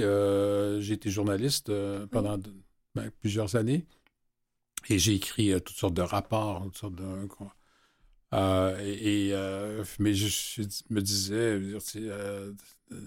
[0.79, 1.73] J'ai été journaliste
[2.11, 2.37] pendant
[2.97, 3.85] ben, plusieurs années.
[4.89, 7.03] Et j'ai écrit euh, toutes sortes de rapports, toutes sortes de...
[8.33, 11.59] Euh, et, euh, mais je, je me disais,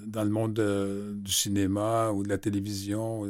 [0.06, 3.26] dans le monde de- du cinéma ou de la télévision,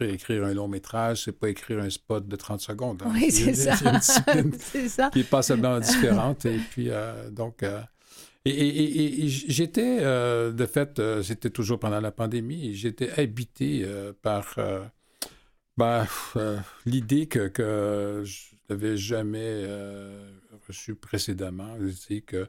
[0.00, 3.02] écrire, un long métrage, c'est pas écrire un spot de 30 secondes.
[3.04, 3.12] hein.
[3.14, 3.76] oui, c'est ça.
[4.58, 5.10] c'est ça.
[5.10, 6.46] qui est passablement différente.
[6.46, 6.88] Et puis,
[7.30, 7.62] donc,
[8.46, 8.50] et,
[9.24, 13.86] et- j'étais, de fait, c'était toujours pendant la pandémie, j'étais habité
[14.22, 14.56] par
[15.78, 20.28] ben, euh, l'idée que, que je n'avais jamais euh,
[20.66, 22.48] reçue précédemment, c'est que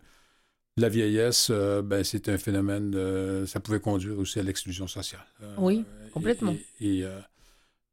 [0.78, 5.26] la vieillesse, euh, ben, c'est un phénomène, ça pouvait conduire aussi à l'exclusion sociale.
[5.60, 6.56] Oui, complètement.
[6.80, 7.08] Et, et,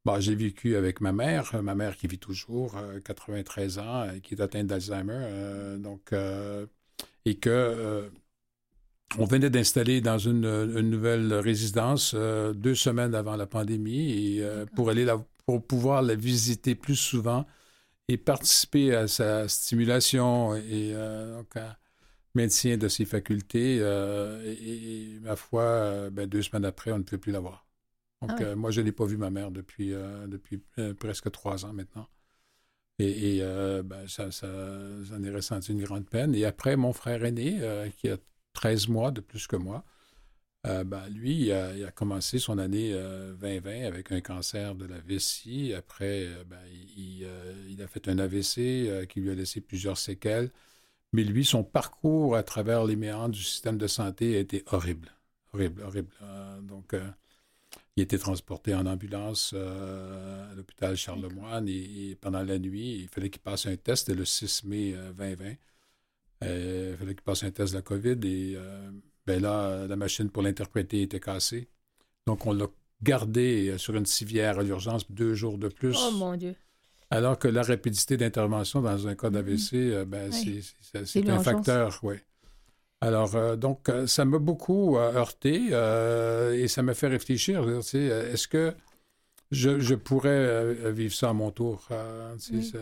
[0.07, 4.35] bon, j'ai vécu avec ma mère, ma mère qui vit toujours, euh, 93 ans, qui
[4.35, 6.15] est atteinte d'Alzheimer, donc,
[7.27, 8.11] et que
[9.19, 14.43] on venait d'installer dans une, une nouvelle résidence euh, deux semaines avant la pandémie et
[14.45, 17.47] euh, pour aller la, pour pouvoir la visiter plus souvent
[18.09, 21.55] et participer à sa stimulation et euh, donc,
[22.35, 23.79] maintien de ses facultés.
[23.81, 27.67] euh, et, et, ma foi, ben, deux semaines après, on ne peut plus la voir.
[28.23, 29.93] Donc, Ah moi, je n'ai pas vu ma mère depuis,
[30.27, 30.63] depuis
[30.99, 32.09] presque trois ans maintenant.
[32.99, 33.43] Et, et,
[33.83, 34.47] ben, ça, ça,
[35.03, 36.35] j'en ai ressenti une grande peine.
[36.35, 37.61] Et après, mon frère aîné,
[37.99, 38.17] qui a
[38.57, 39.85] 13 mois de plus que moi,
[40.67, 44.99] euh, ben, lui, il a, commencé son année euh, 2020 avec un cancer de la
[44.99, 45.75] vessie.
[45.75, 46.59] Après, euh, ben,
[46.97, 50.51] il, euh, a fait un AVC euh, qui lui a laissé plusieurs séquelles.
[51.13, 55.13] Mais lui, son parcours à travers les méandres du système de santé a été horrible.
[55.53, 56.13] Horrible, horrible.
[56.23, 57.09] Euh, donc, euh,
[57.97, 63.09] il a été transporté en ambulance euh, à l'hôpital Charlemagne et, pendant la nuit, il
[63.09, 64.09] fallait qu'il passe un test.
[64.15, 65.55] Le 6 mai euh, 2020.
[66.45, 68.91] Euh, il fallait qu'il passe un test de la COVID et euh,
[69.27, 71.69] ben là, la machine pour l'interpréter était cassée.
[72.27, 72.67] Donc, on l'a
[73.03, 75.97] gardé euh, sur une civière à l'urgence deux jours de plus.
[75.99, 76.55] Oh mon Dieu.
[77.11, 80.63] Alors que la rapidité d'intervention dans un cas d'AVC, euh, ben, Oui.
[81.05, 82.17] c'est- un facteur, oui.
[83.01, 87.63] Alors, euh, donc, euh, ça m'a beaucoup euh, heurté euh, et ça m'a fait réfléchir.
[87.63, 87.81] Euh,
[88.33, 88.75] Est-ce que
[89.53, 92.73] je, je pourrais euh, vivre ça à mon tour, euh, Oui.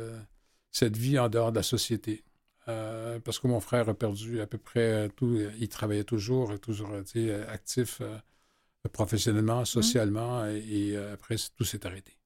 [0.70, 2.22] cette vie en dehors de la société?
[2.68, 5.38] Euh, parce que mon frère a perdu à peu près euh, tout.
[5.58, 8.18] Il travaillait toujours, toujours euh, actif euh,
[8.92, 12.16] professionnellement, socialement, et, et, euh, après, tout s'est arrêté.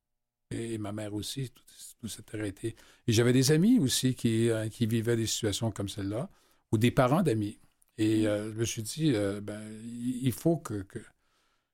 [0.51, 1.65] Et, ma mère aussi, tout,
[2.01, 2.77] tout s'est arrêté.
[3.07, 6.31] Et j'avais des amis aussi qui, euh, qui vivaient des situations comme celle-là,
[6.73, 7.59] ou des parents d'amis.
[7.99, 11.01] Et euh, je me suis dit, euh, ben, il faut que, que,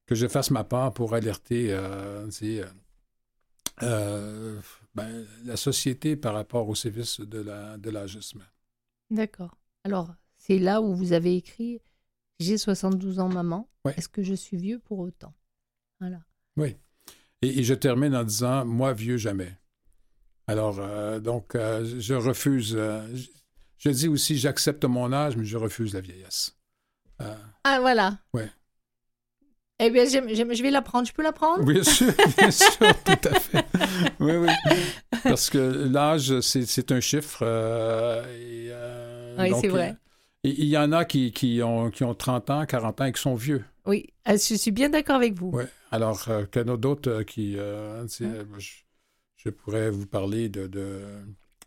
[0.07, 2.65] que je fasse ma part pour alerter euh, euh,
[3.83, 4.61] euh,
[4.95, 8.45] ben, la société par rapport au service de la de l'âgissement.
[9.11, 9.57] D'accord.
[9.84, 11.80] Alors, c'est là où vous avez écrit
[12.40, 13.68] J'ai 72 ans, maman.
[13.84, 13.94] Ouais.
[13.96, 15.34] Est-ce que je suis vieux pour autant?
[16.00, 16.20] Voilà.
[16.57, 16.76] Oui.
[17.42, 19.57] Et, et je termine en disant, moi, vieux jamais.
[20.46, 22.74] Alors, euh, donc, euh, je refuse.
[22.76, 23.28] euh, je,
[23.78, 26.57] je dis aussi, j'accepte mon âge, mais je refuse la vieillesse.
[27.66, 28.18] Ah, voilà.
[28.34, 28.50] Ouais.
[29.81, 31.07] Eh bien, je vais la prendre.
[31.07, 33.64] Je peux la prendre bien sûr, bien sûr, tout à fait.
[34.20, 34.49] Oui, oui.
[35.25, 37.41] Parce que l'âge, c'est un chiffre.
[37.43, 39.91] euh, et, euh, Oui, c'est vrai.
[39.91, 39.95] euh,
[40.45, 43.20] Il y en a qui, qui, ont, qui ont 30 ans, 40 ans et qui
[43.20, 43.64] sont vieux.
[43.87, 45.51] Oui, ah, je suis bien d'accord avec vous.
[45.51, 45.66] Ouais.
[45.91, 47.57] Alors euh, qu'il y en a d'autres qui.
[47.59, 48.07] Hein?
[48.09, 48.68] je,
[49.37, 51.01] je pourrais vous parler de, de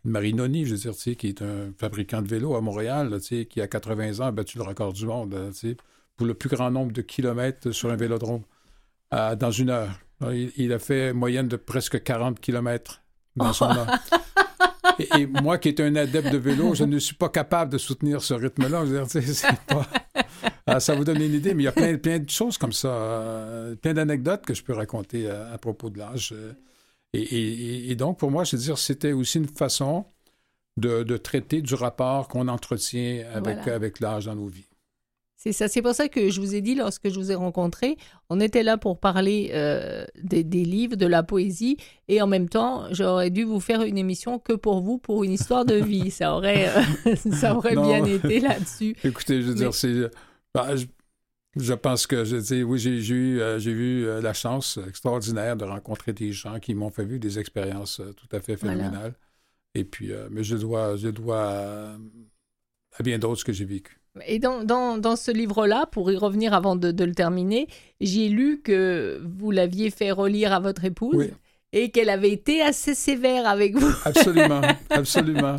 [0.04, 3.68] Marinoni, je veux dire, qui est un fabricant de vélos à Montréal, là, qui à
[3.68, 5.52] 80 ans a battu le record du monde,
[6.18, 8.42] pour le plus grand nombre de kilomètres sur un vélodrome
[9.14, 9.98] euh, dans une heure.
[10.32, 13.00] Il, il a fait une moyenne de presque 40 kilomètres
[13.36, 13.86] dans son heure.
[15.00, 17.78] Et, et moi qui étais un adepte de vélo, je ne suis pas capable de
[17.78, 18.82] soutenir ce rythme-là.
[19.68, 19.86] Pas...
[20.66, 22.72] Ah, ça vous donne une idée, mais il y a plein, plein de choses comme
[22.72, 26.32] ça, euh, plein d'anecdotes que je peux raconter euh, à, propos de l'âge.
[26.34, 26.52] euh.
[27.12, 30.04] Et, et- et donc, pour moi, je veux dire, c'était aussi une façon
[30.76, 34.66] de, traiter du rapport qu'on entretient avec, avec l'âge dans nos vies.
[35.38, 35.68] C'est ça.
[35.68, 37.96] C'est pour ça que je vous ai dit, lorsque je vous ai rencontré,
[38.28, 41.76] on était là pour parler euh, des, livres, de la poésie,
[42.08, 45.30] et en même temps, j'aurais dû vous faire une émission que pour vous, pour une
[45.30, 46.10] histoire de vie.
[46.10, 48.96] ça aurait, euh, ça aurait bien été là-dessus.
[49.04, 50.10] Écoutez, je veux dire, c'est.
[50.52, 50.74] Bah,
[51.54, 55.64] je, pense que, je dis, oui, j'ai eu, euh, j'ai eu la chance extraordinaire de
[55.64, 59.14] rencontrer des gens qui m'ont fait vivre des expériences tout à fait phénoménales.
[59.74, 61.96] Et puis, mais je dois, je dois
[62.98, 63.97] à bien d'autres que j'ai vécu.
[64.26, 67.68] Et dans, dans, dans ce livre-là, pour y revenir avant de, de le terminer,
[68.00, 71.30] j'ai lu que vous l'aviez fait relire à votre épouse.
[71.74, 73.92] Et qu'elle avait été assez sévère avec vous.
[74.06, 75.56] Absolument, absolument.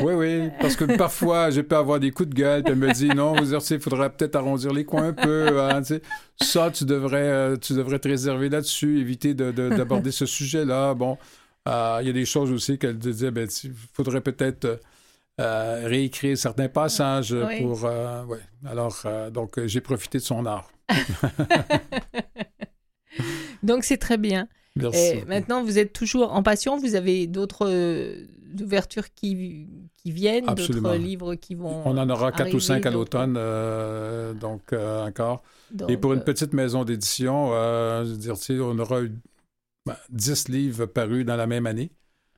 [0.00, 2.92] Oui, oui, parce que parfois, j'ai pu avoir des coups de gueule, puis elle me
[2.92, 5.60] dit, non, vous il faudrait peut-être arrondir les coins un peu.
[5.60, 5.82] Hein,
[6.40, 10.94] ça, tu devrais, euh, tu devrais te réserver là-dessus, éviter d'aborder ce sujet-là.
[10.94, 11.18] Bon,
[11.66, 14.78] euh, il y a des choses aussi qu'elle disait, ben, il faudrait peut-être
[15.40, 17.84] euh, euh, réécrire certains passages pour.
[17.84, 18.40] Euh, ouais.
[18.66, 20.70] Alors, euh, donc, j'ai profité de son art.
[23.62, 24.48] donc, c'est très bien.
[24.92, 26.78] Et maintenant, vous êtes toujours en passion.
[26.78, 27.68] Vous avez d'autres
[28.60, 31.82] ouvertures qui, qui viennent, d'autres livres qui vont.
[31.84, 33.34] On en aura quatre ou cinq à l'automne,
[34.38, 35.42] donc encore.
[35.88, 39.12] Et pour une petite maison d'édition, je veux dire, on aura eu
[39.86, 41.90] ben, dix livres parus dans la même année.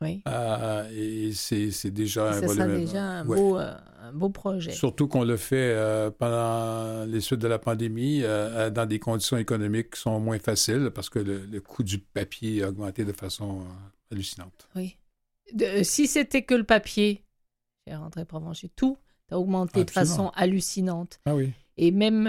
[0.02, 0.22] Oui.
[0.26, 4.72] Euh, et c'est déjà un déjà un, beau, euh, un, beau, projet.
[4.72, 9.90] Surtout qu'on le fait euh, pendant les suites de la pandémie, dans des conditions économiques
[9.94, 13.62] qui sont moins faciles parce que le, coût du papier a augmenté de façon
[14.10, 14.68] hallucinante.
[14.74, 14.96] Oui.
[15.82, 17.24] si c'était que le papier,
[17.86, 18.98] j'ai rentré Provencher, tout
[19.30, 21.20] a augmenté de façon hallucinante.
[21.24, 21.52] Ah oui.
[21.78, 22.26] Et même.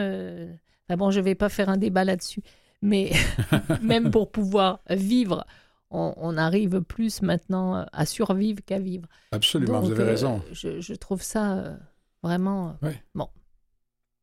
[0.87, 2.41] Enfin bon, je ne vais pas faire un débat là-dessus,
[2.81, 3.11] mais
[3.81, 5.45] même pour pouvoir vivre
[5.93, 9.07] on, arrive plus maintenant euh, à survivre qu'à vivre.
[9.31, 10.41] Absolument, vous avez raison.
[10.65, 11.75] Euh, je, trouve ça euh,
[12.21, 12.77] vraiment...
[13.13, 13.27] Bon.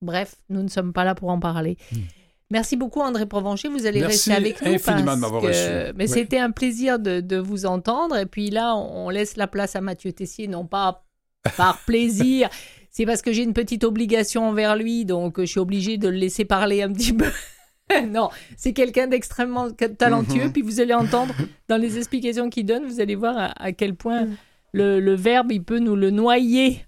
[0.02, 1.76] Bref, nous ne sommes pas là pour en parler.
[1.92, 1.98] Hmm.
[2.50, 4.72] Merci beaucoup André Provencher, vous allez rester avec nous.
[4.72, 5.92] infiniment de reçu.
[5.94, 8.16] Mais c'était un plaisir de, vous entendre.
[8.16, 11.04] Et puis là, on laisse la place à Mathieu Tessier, non pas
[11.56, 12.50] par plaisir,
[12.90, 16.16] c'est parce que j'ai une petite obligation envers lui, donc je suis obligée de le
[16.16, 17.30] laisser parler un petit peu.
[18.08, 20.46] non, c'est quelqu'un d'extrêmement talentueux.
[20.46, 20.52] Mhm.
[20.52, 21.34] Puis vous allez entendre
[21.68, 24.36] dans les explications qu'il donne, vous allez voir à, quel point mm.
[24.72, 26.84] le, verbe, il peut nous le noyer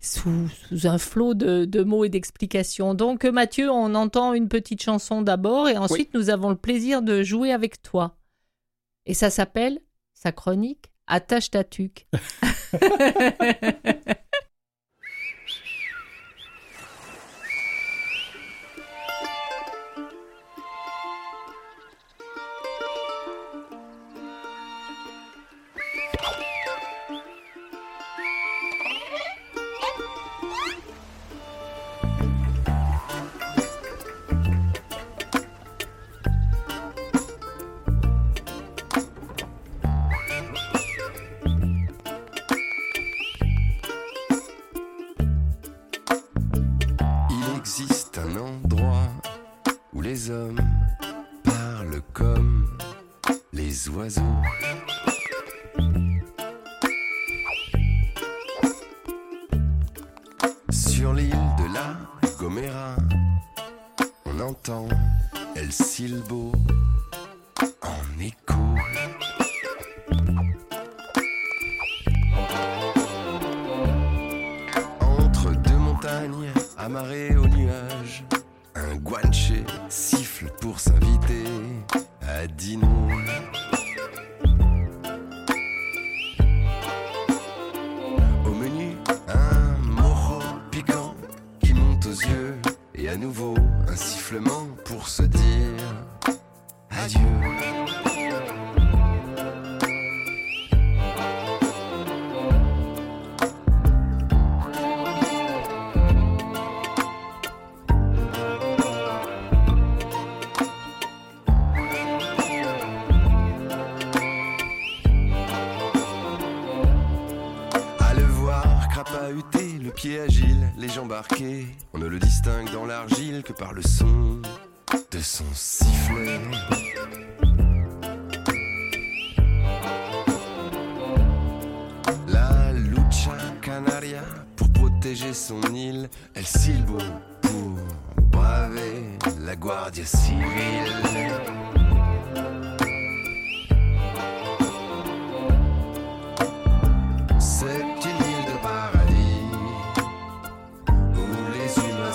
[0.00, 0.48] sous,
[0.84, 2.94] un flot de, mots et d'explications.
[2.94, 7.22] Donc Mathieu, on entend une petite chanson d'abord et ensuite nous avons le plaisir de
[7.22, 8.16] jouer avec toi.
[9.06, 9.80] Et ça s'appelle,
[10.14, 12.06] sa chronique, Attache ta tuque.
[54.18, 54.51] On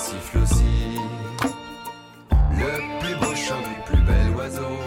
[0.07, 0.97] siffle aussi.
[2.61, 4.77] Le plus beau chant du plus bel oiseau,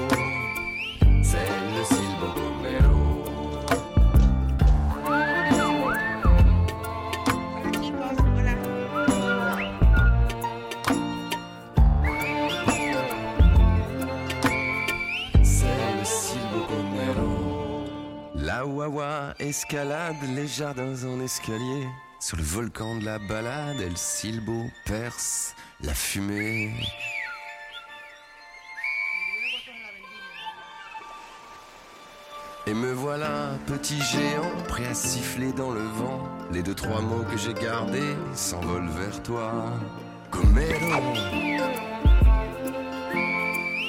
[1.22, 2.28] c'est le silbo.
[18.36, 21.86] La Wawa escalade les jardins en escalier.
[22.22, 26.70] Sous le volcan de la balade, El Silbo perce la fumée.
[32.66, 36.28] Et me voilà, petit géant, prêt à siffler dans le vent.
[36.52, 39.72] Les deux, trois mots que j'ai gardés s'envolent vers toi.
[40.30, 41.00] Comero.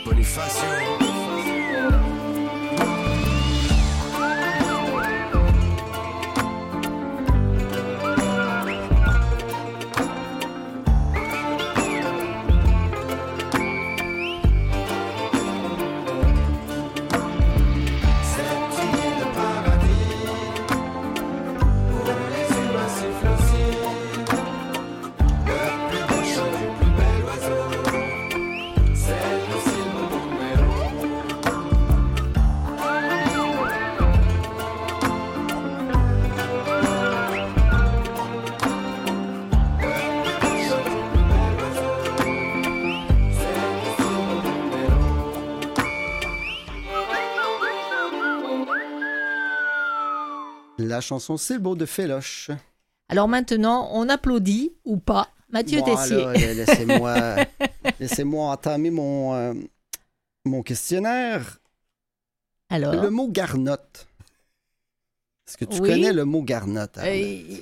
[0.06, 1.21] Bonifacio.
[51.02, 52.52] La chanson C'est beau de Féloche.
[53.10, 56.54] Alors maintenant, on applaudit ou pas Mathieu Tessier.
[56.54, 57.38] Laissez-moi
[58.00, 59.54] laissez-moi entamer mon, euh,
[60.46, 61.58] mon questionnaire.
[62.70, 64.06] Alors, Le mot garnotte.
[65.48, 65.90] Est-ce que tu Oui.
[65.90, 67.00] connais le mot garnotte?
[67.00, 67.16] euh,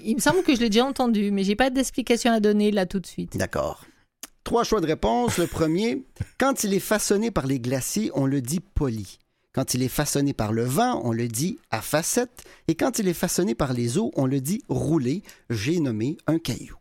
[0.03, 2.85] il me semble que je l'ai déjà entendu, mais j'ai pas d'explication à donner là
[2.85, 3.37] tout de suite.
[3.37, 3.85] D'accord.
[4.43, 5.37] Trois choix de réponse.
[5.37, 6.03] Le premier,
[6.37, 9.17] quand il est façonné par les glaciers, on le dit poli.
[9.53, 12.43] Quand il est façonné par le vent, on le dit à facettes.
[12.67, 15.23] Et quand il est façonné par les eaux, on le dit roulé.
[15.49, 16.77] J'ai nommé un caillou.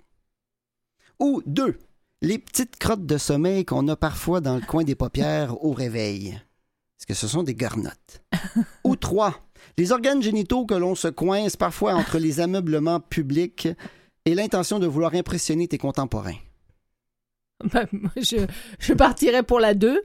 [1.18, 1.78] Ou deux,
[2.20, 6.28] les petites crottes de sommeil qu'on a parfois dans le coin des paupières au réveil.
[6.28, 8.22] Est-ce que ce sont des garnottes?
[8.84, 13.68] Ou trois, les organes génitaux que l'on se coince parfois entre les ameublements publics
[14.24, 16.38] et l'intention de vouloir impressionner tes contemporains.
[17.92, 18.46] Moi, je,
[18.78, 20.00] je partirais pour la 2.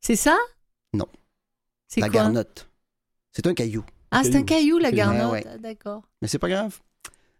[0.00, 0.36] C'est ça?
[0.92, 1.06] Non.
[1.88, 2.14] C'est La quoi?
[2.20, 2.68] garnotte.
[3.32, 3.84] C'est un caillou.
[4.10, 5.32] Ah, c'est un caillou, la garnotte.
[5.32, 5.44] ouais.
[5.48, 6.02] Ah, D'accord.
[6.20, 6.78] Mais c'est pas grave.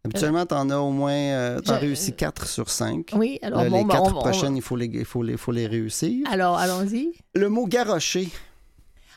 [0.05, 1.13] Habituellement, t'en as au moins.
[1.13, 3.11] euh, t'en Je- réussis 4 sur 5.
[3.17, 5.05] Oui, alors les bon, bah, 4 on va- on va- prochaines, il faut les, il
[5.05, 6.27] faut les, faut les réussir.
[6.31, 7.13] Alors, allons-y.
[7.35, 8.29] Le mot garrocher,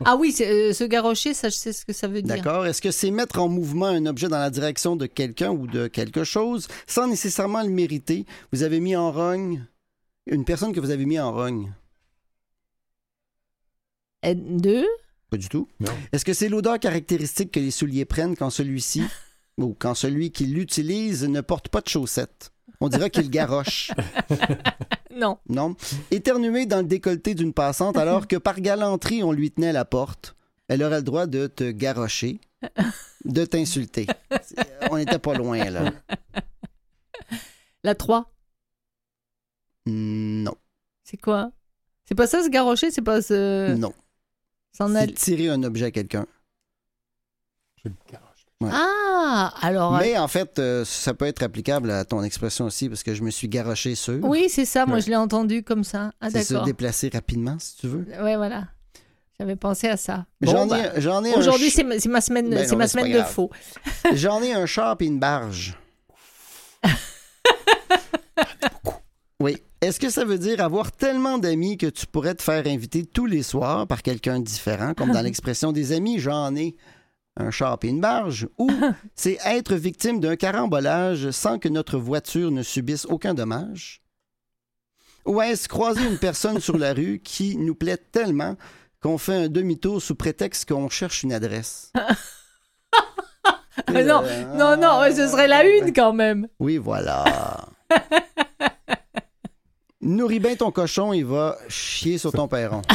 [0.03, 2.35] Ah oui, euh, se garrocher, ça, je sais ce que ça veut dire.
[2.35, 2.65] d'accord?
[2.65, 5.87] Est-ce que c'est mettre en mouvement un objet dans la direction de quelqu'un ou de
[5.87, 8.25] quelque chose sans nécessairement le mériter?
[8.51, 9.65] Vous avez mis en rogne
[10.25, 11.71] une personne que vous avez mis en rogne.
[14.24, 14.84] N2
[15.30, 15.67] Pas du tout.
[15.80, 15.91] Non.
[16.11, 19.03] Est-ce que c'est l'odeur caractéristique que les souliers prennent quand celui-ci
[19.57, 22.51] ou quand celui qui l'utilise ne porte pas de chaussettes?
[22.80, 23.91] On dirait qu'il garoche.
[25.15, 25.38] Non.
[25.47, 25.76] Non.
[26.09, 30.36] Éternuer dans le décolleté d'une passante alors que par galanterie, on lui tenait la porte.
[30.67, 32.39] Elle aurait le droit de te garrocher,
[33.24, 34.07] de t'insulter.
[34.89, 35.93] On n'était pas loin, là.
[37.84, 38.28] La 3,
[39.86, 40.55] Non.
[41.03, 41.51] c'est quoi?
[42.05, 43.76] C'est pas ça, se garrocher C'est pas se...
[43.76, 43.93] Non.
[44.78, 45.13] S'en C'est aller...
[45.13, 46.26] tirer un objet à quelqu'un.
[47.84, 48.30] Je le garoche.
[48.65, 49.97] Ah, alors...
[49.97, 53.21] Mais en fait, euh, ça peut être applicable à ton expression aussi parce que je
[53.21, 54.24] me suis garoché sur.
[54.24, 55.01] Oui, c'est ça, moi Ouais.
[55.01, 56.13] je l'ai entendu comme ça.
[56.21, 56.65] Ah, c'est se d'accord.
[56.65, 58.05] déplacer rapidement, si tu veux.
[58.24, 58.69] Ouais, voilà.
[59.38, 60.26] J'avais pensé à ça.
[60.39, 62.88] Bon, J'en bah, ai, j'en ai un Aujourd'hui, ch- c'est ma, semaine, Ben non, ma
[62.88, 63.49] semaine de faux.
[64.13, 65.78] J'en ai un char et une barge.
[69.43, 69.57] Oui.
[69.81, 73.25] Est-ce que ça veut dire avoir tellement d'amis que tu pourrais te faire inviter tous
[73.25, 76.77] les soirs par quelqu'un différent, comme dans l'expression des amis, j'en ai
[77.35, 78.71] un char et une barge, ou
[79.15, 84.01] c'est être victime d'un carambolage sans que notre voiture ne subisse aucun dommage?
[85.25, 88.55] Ou est-ce croiser une personne sur la rue qui nous plaît tellement
[89.01, 91.91] qu'on fait un demi-tour sous prétexte qu'on cherche une adresse?
[93.87, 94.23] Ah non,
[94.55, 96.47] non, non, ouais, ce serait la une quand même.
[96.59, 97.25] Oui, voilà.
[100.03, 102.81] Nourris bien ton cochon, il va chier sur ton perron.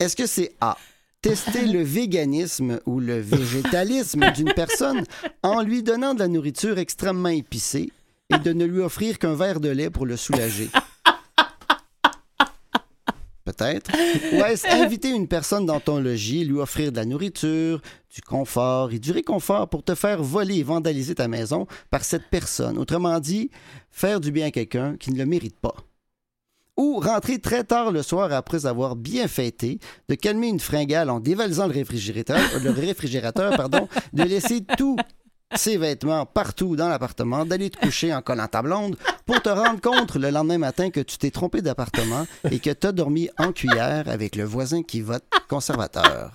[0.00, 0.76] Est-ce que c'est A?
[1.22, 5.04] Tester le véganisme ou le végétalisme d'une personne
[5.44, 7.92] en lui donnant de la nourriture extrêmement épicée
[8.34, 10.68] et de ne lui offrir qu'un verre de lait pour le soulager?
[13.52, 13.90] Peut-être.
[14.32, 17.80] Ou est-ce inviter une personne dans ton logis, lui offrir de la nourriture,
[18.14, 22.28] du confort et du réconfort pour te faire voler et vandaliser ta maison par cette
[22.30, 22.78] personne?
[22.78, 23.50] Autrement dit,
[23.90, 25.74] faire du bien à quelqu'un qui ne le mérite pas
[26.80, 29.78] ou rentrer très tard le soir après avoir bien fêté,
[30.08, 34.96] de calmer une fringale en dévalisant le réfrigérateur, le réfrigérateur pardon, de laisser tous
[35.54, 38.96] ses vêtements partout dans l'appartement, d'aller te coucher en collant ta blonde
[39.26, 42.86] pour te rendre compte le lendemain matin que tu t'es trompé d'appartement et que tu
[42.86, 46.30] as dormi en cuillère avec le voisin qui vote conservateur.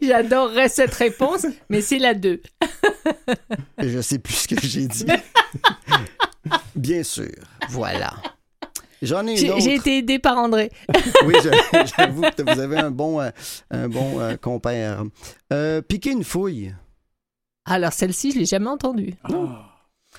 [0.00, 2.40] J'adorerais cette réponse, mais c'est la 2.
[3.78, 5.06] Je sais plus ce que j'ai dit.
[6.74, 7.32] Bien sûr.
[7.70, 8.14] Voilà.
[9.02, 9.60] J'en ai une autre.
[9.60, 10.70] J'ai été aidé par André.
[11.26, 11.34] oui,
[11.96, 13.30] j'avoue que vous avez un bon, euh,
[13.70, 15.04] un bon euh, compère.
[15.52, 16.74] Euh, piquer une fouille.
[17.64, 19.14] Alors, celle-ci, je l'ai jamais entendue.
[19.24, 19.70] Ah.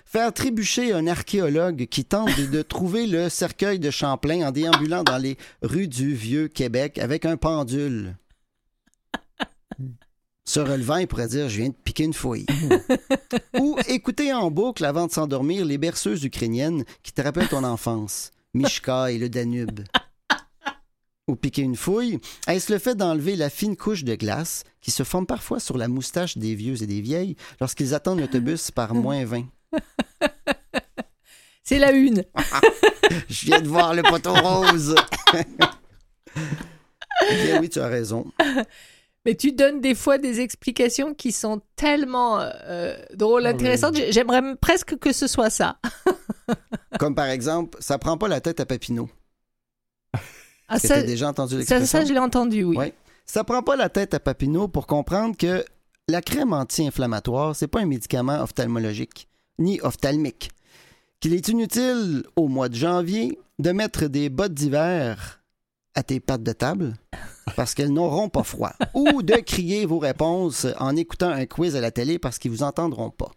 [0.05, 5.03] Faire trébucher un archéologue qui tente de, de, trouver le cercueil de Champlain en déambulant
[5.03, 8.15] dans les rues du vieux Québec avec un pendule.
[10.47, 12.45] Se relevant, il pourrait dire Je viens de piquer une fouille.
[13.59, 18.31] Ou écouter en boucle avant de s'endormir les berceuses ukrainiennes qui te rappellent ton enfance.
[18.53, 19.81] Mishka et le Danube.
[21.27, 25.01] Ou piquer une fouille, est-ce le fait d'enlever la fine couche de glace qui se
[25.01, 29.25] forme parfois sur la moustache des vieux et des vieilles lorsqu'ils attendent l'autobus par moins
[29.25, 29.45] 20?
[31.63, 32.23] C'est la une.
[33.27, 34.93] Je viens de voir le poteau rose.
[36.35, 38.31] Bien oui, tu as raison.
[39.25, 43.97] Mais tu donnes des fois des explications qui sont tellement euh, drôles, intéressantes.
[44.11, 45.79] J'aimerais presque que ce soit ça.
[46.99, 49.09] Comme par exemple, ça prend pas la tête à Papineau.
[50.67, 51.85] Ah, ça, déjà entendu l'expression?
[51.85, 52.75] Ça, ça je l'ai entendu, oui.
[52.77, 52.93] oui.
[53.25, 55.65] Ça prend pas la tête à Papineau pour comprendre que
[56.07, 60.51] la crème anti-inflammatoire, c'est pas un médicament ophtalmologique, ni ophtalmique.
[61.19, 65.41] Qu'il est inutile, au mois de janvier, de mettre des bottes d'hiver
[65.95, 66.93] à tes pattes de table
[67.55, 68.73] parce qu'elles n'auront pas froid.
[68.93, 72.63] Ou de crier vos réponses en écoutant un quiz à la télé parce qu'ils vous
[72.63, 73.31] entendront pas.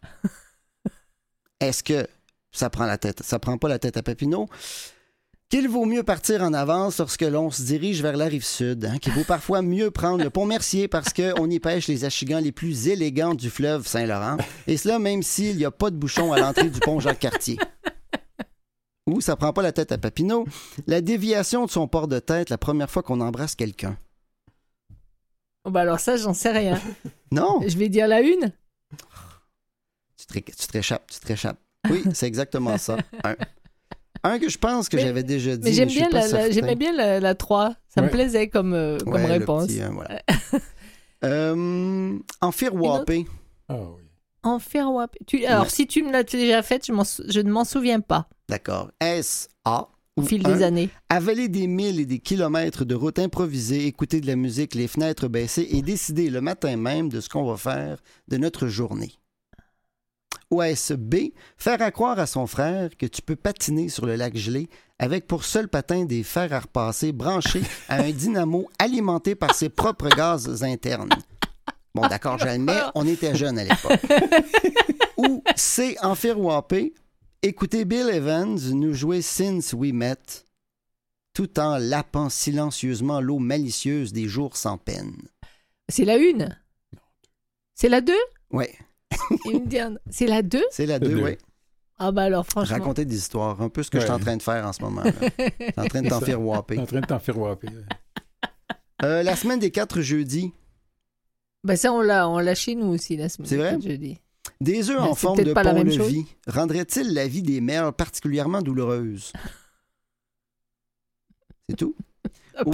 [1.61, 2.07] Est-ce que
[2.51, 3.22] ça prend la tête.
[3.22, 4.49] Ça prend pas la tête à Papineau?
[5.51, 8.99] Qu'il vaut mieux partir en avance lorsque l'on se dirige vers la rive sud, hein,
[8.99, 12.53] qu'il vaut parfois mieux prendre le pont Mercier parce qu'on y pêche les achigans les
[12.53, 14.37] plus élégants du fleuve Saint-Laurent,
[14.67, 17.59] et cela même s'il n'y a pas de bouchon à l'entrée du pont Jacques-Cartier.
[19.07, 20.47] Ou ça prend pas la tête à Papineau,
[20.87, 23.97] la déviation de son port de tête la première fois qu'on embrasse quelqu'un.
[25.65, 26.79] Oh bah alors ça, j'en sais rien.
[27.33, 27.63] non.
[27.67, 28.53] Je vais dire la une.
[30.19, 31.59] Tu te réchappes, tu te réchappes.
[31.89, 32.99] Oui, c'est exactement ça.
[33.25, 33.35] Un.
[34.23, 35.64] Que je pense que j'avais déjà dit.
[35.64, 37.75] Mais j'aime bien, la, j'aimais bien la, 3.
[37.89, 39.66] Ça me plaisait comme, euh, comme réponse.
[39.66, 40.23] Petit, voilà.
[41.25, 43.27] euh, en firwapé.
[43.69, 44.03] Ah oui.
[44.45, 44.59] En
[45.27, 45.45] Tu...
[45.45, 46.93] Alors, si tu me l'as déjà faite, je,
[47.29, 48.29] je ne m'en souviens pas.
[48.49, 48.91] D'accord.
[49.01, 49.89] S-A.
[50.16, 50.89] Au fil des années.
[51.09, 55.29] Avaler des milles et des kilomètres de route improvisée, écouter de la musique, les fenêtres
[55.29, 59.12] baissées et décider le matin même de ce qu'on va faire de notre journée.
[60.51, 64.17] Ou est-ce B, faire à croire à son frère que tu peux patiner sur le
[64.17, 64.69] lac gelé
[64.99, 69.69] avec pour seul patin des fers à repasser branchés à un dynamo alimenté par ses
[69.69, 71.11] propres gaz internes?
[71.95, 74.01] Bon, d'accord, j'admets, on était jeunes à l'époque.
[75.19, 76.95] Ou C, en faire wapper,
[77.43, 80.17] écouter Bill Evans nous jouer Since We Met,
[81.35, 85.17] tout en lapant silencieusement l'eau malicieuse des jours sans peine.
[85.89, 86.59] C'est la une?
[87.75, 88.13] C'est la deux?
[88.51, 88.67] Oui.
[90.11, 90.63] C'est la 2?
[90.71, 91.37] C'est la 2, oui.
[91.99, 92.77] Ah ben alors, franchement.
[92.77, 94.81] Raconter des histoires, un peu ce que je suis en train de faire en ce
[94.83, 95.03] moment.
[95.05, 95.11] Je
[95.81, 96.79] en train de t'en faire wapper.
[96.79, 97.69] en train de t'en faire wapper.
[99.05, 100.53] Euh, la semaine des quatre jeudis.
[101.65, 104.19] Ben ça, on l'a, on l'a chez nous aussi, la semaine des quatre jeudis.
[104.61, 109.33] Des œufs en forme de pont-levis rendraient-ils la vie des mères particulièrement douloureuse?
[111.69, 111.95] C'est tout?
[112.65, 112.69] De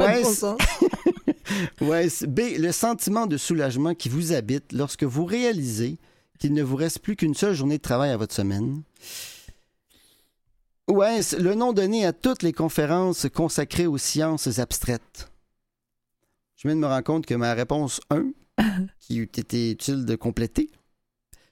[1.85, 5.99] ouais, B, le sentiment de soulagement qui vous habite lorsque vous réalisez
[6.39, 8.83] qu'il ne vous reste plus qu'une seule journée de travail à votre semaine.
[10.89, 15.31] Ou est-ce le nom donné à toutes les conférences consacrées aux sciences abstraites?
[16.57, 18.31] Je viens de me rendre compte que ma réponse 1,
[19.01, 20.71] qui eût été utile de compléter,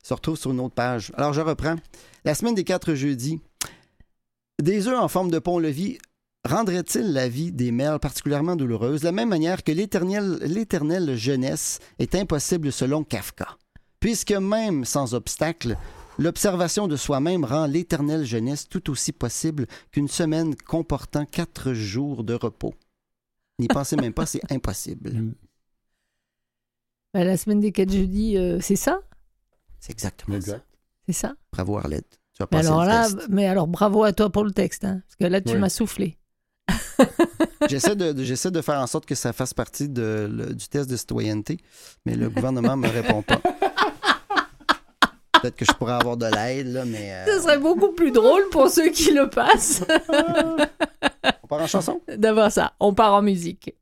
[0.03, 1.12] se retrouve sur une autre page.
[1.16, 1.76] Alors je reprends.
[2.24, 3.41] La semaine des quatre jeudis.
[4.61, 5.99] Des œufs en forme de pont-levis
[6.45, 12.14] rendrait-il la vie des mères particulièrement douloureuse, de la même manière que l'éternelle jeunesse est
[12.14, 13.57] impossible selon Kafka?
[14.03, 15.78] Puisque même sans obstacle,
[16.18, 22.34] l'observation de soi-même rend l'éternelle jeunesse tout aussi possible qu'une semaine comportant quatre jours de
[22.34, 22.74] repos.
[23.61, 25.11] N'y pensez même pas, c'est impossible.
[25.11, 25.34] Mm.
[27.14, 29.03] Ben, la semaine des quatre jeudis, euh, c'est ça?
[29.78, 30.61] C'est exactement ça.
[31.07, 31.36] C'est ça?
[31.53, 32.20] Bravo Arlette.
[32.34, 35.16] Tu as mais alors là, mais alors bravo à toi pour le texte, hein, parce
[35.16, 36.18] que là tu m'as soufflé.
[37.68, 40.96] j'essaie, de, j'essaie de faire en sorte que ça fasse partie de, du test de
[40.96, 41.59] citoyenneté,
[42.07, 43.40] mais le gouvernement ne me répond pas.
[45.43, 47.12] Peut-être que je pourrais avoir de l'aide, là, mais.
[47.12, 49.82] Euh, Ce serait beaucoup plus drôle pour ceux qui le passent.
[51.43, 52.01] On part en chanson?
[52.16, 52.72] D'avoir ça.
[52.78, 53.74] On part en musique.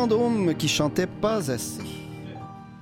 [0.00, 1.82] Vendôme qui chantait Pas assez.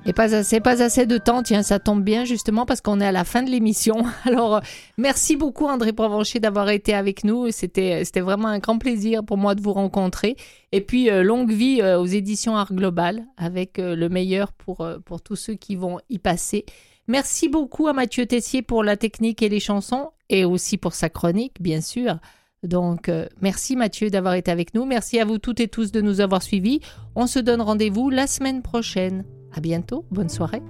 [0.06, 3.06] Et pas assez, pas assez de temps, tiens, ça tombe bien justement parce qu'on est
[3.06, 4.04] à la fin de l'émission.
[4.24, 4.60] Alors,
[4.98, 7.50] merci beaucoup André Provencher d'avoir été avec nous.
[7.50, 10.36] C'était, c'était vraiment un grand plaisir pour moi de vous rencontrer.
[10.70, 14.86] Et puis, euh, longue vie euh, aux éditions Art Global avec euh, le meilleur pour
[15.24, 16.66] tous ceux qui vont y passer.
[17.08, 21.08] Merci beaucoup à Mathieu Tessier pour la technique et les chansons et aussi pour sa
[21.08, 22.20] chronique, bien sûr.
[22.62, 24.84] Donc, euh, merci Mathieu d'avoir été avec nous.
[24.84, 26.80] Merci à vous toutes et tous de nous avoir suivis.
[27.14, 29.24] On se donne rendez-vous la semaine prochaine.
[29.52, 30.04] À bientôt.
[30.10, 30.62] Bonne soirée.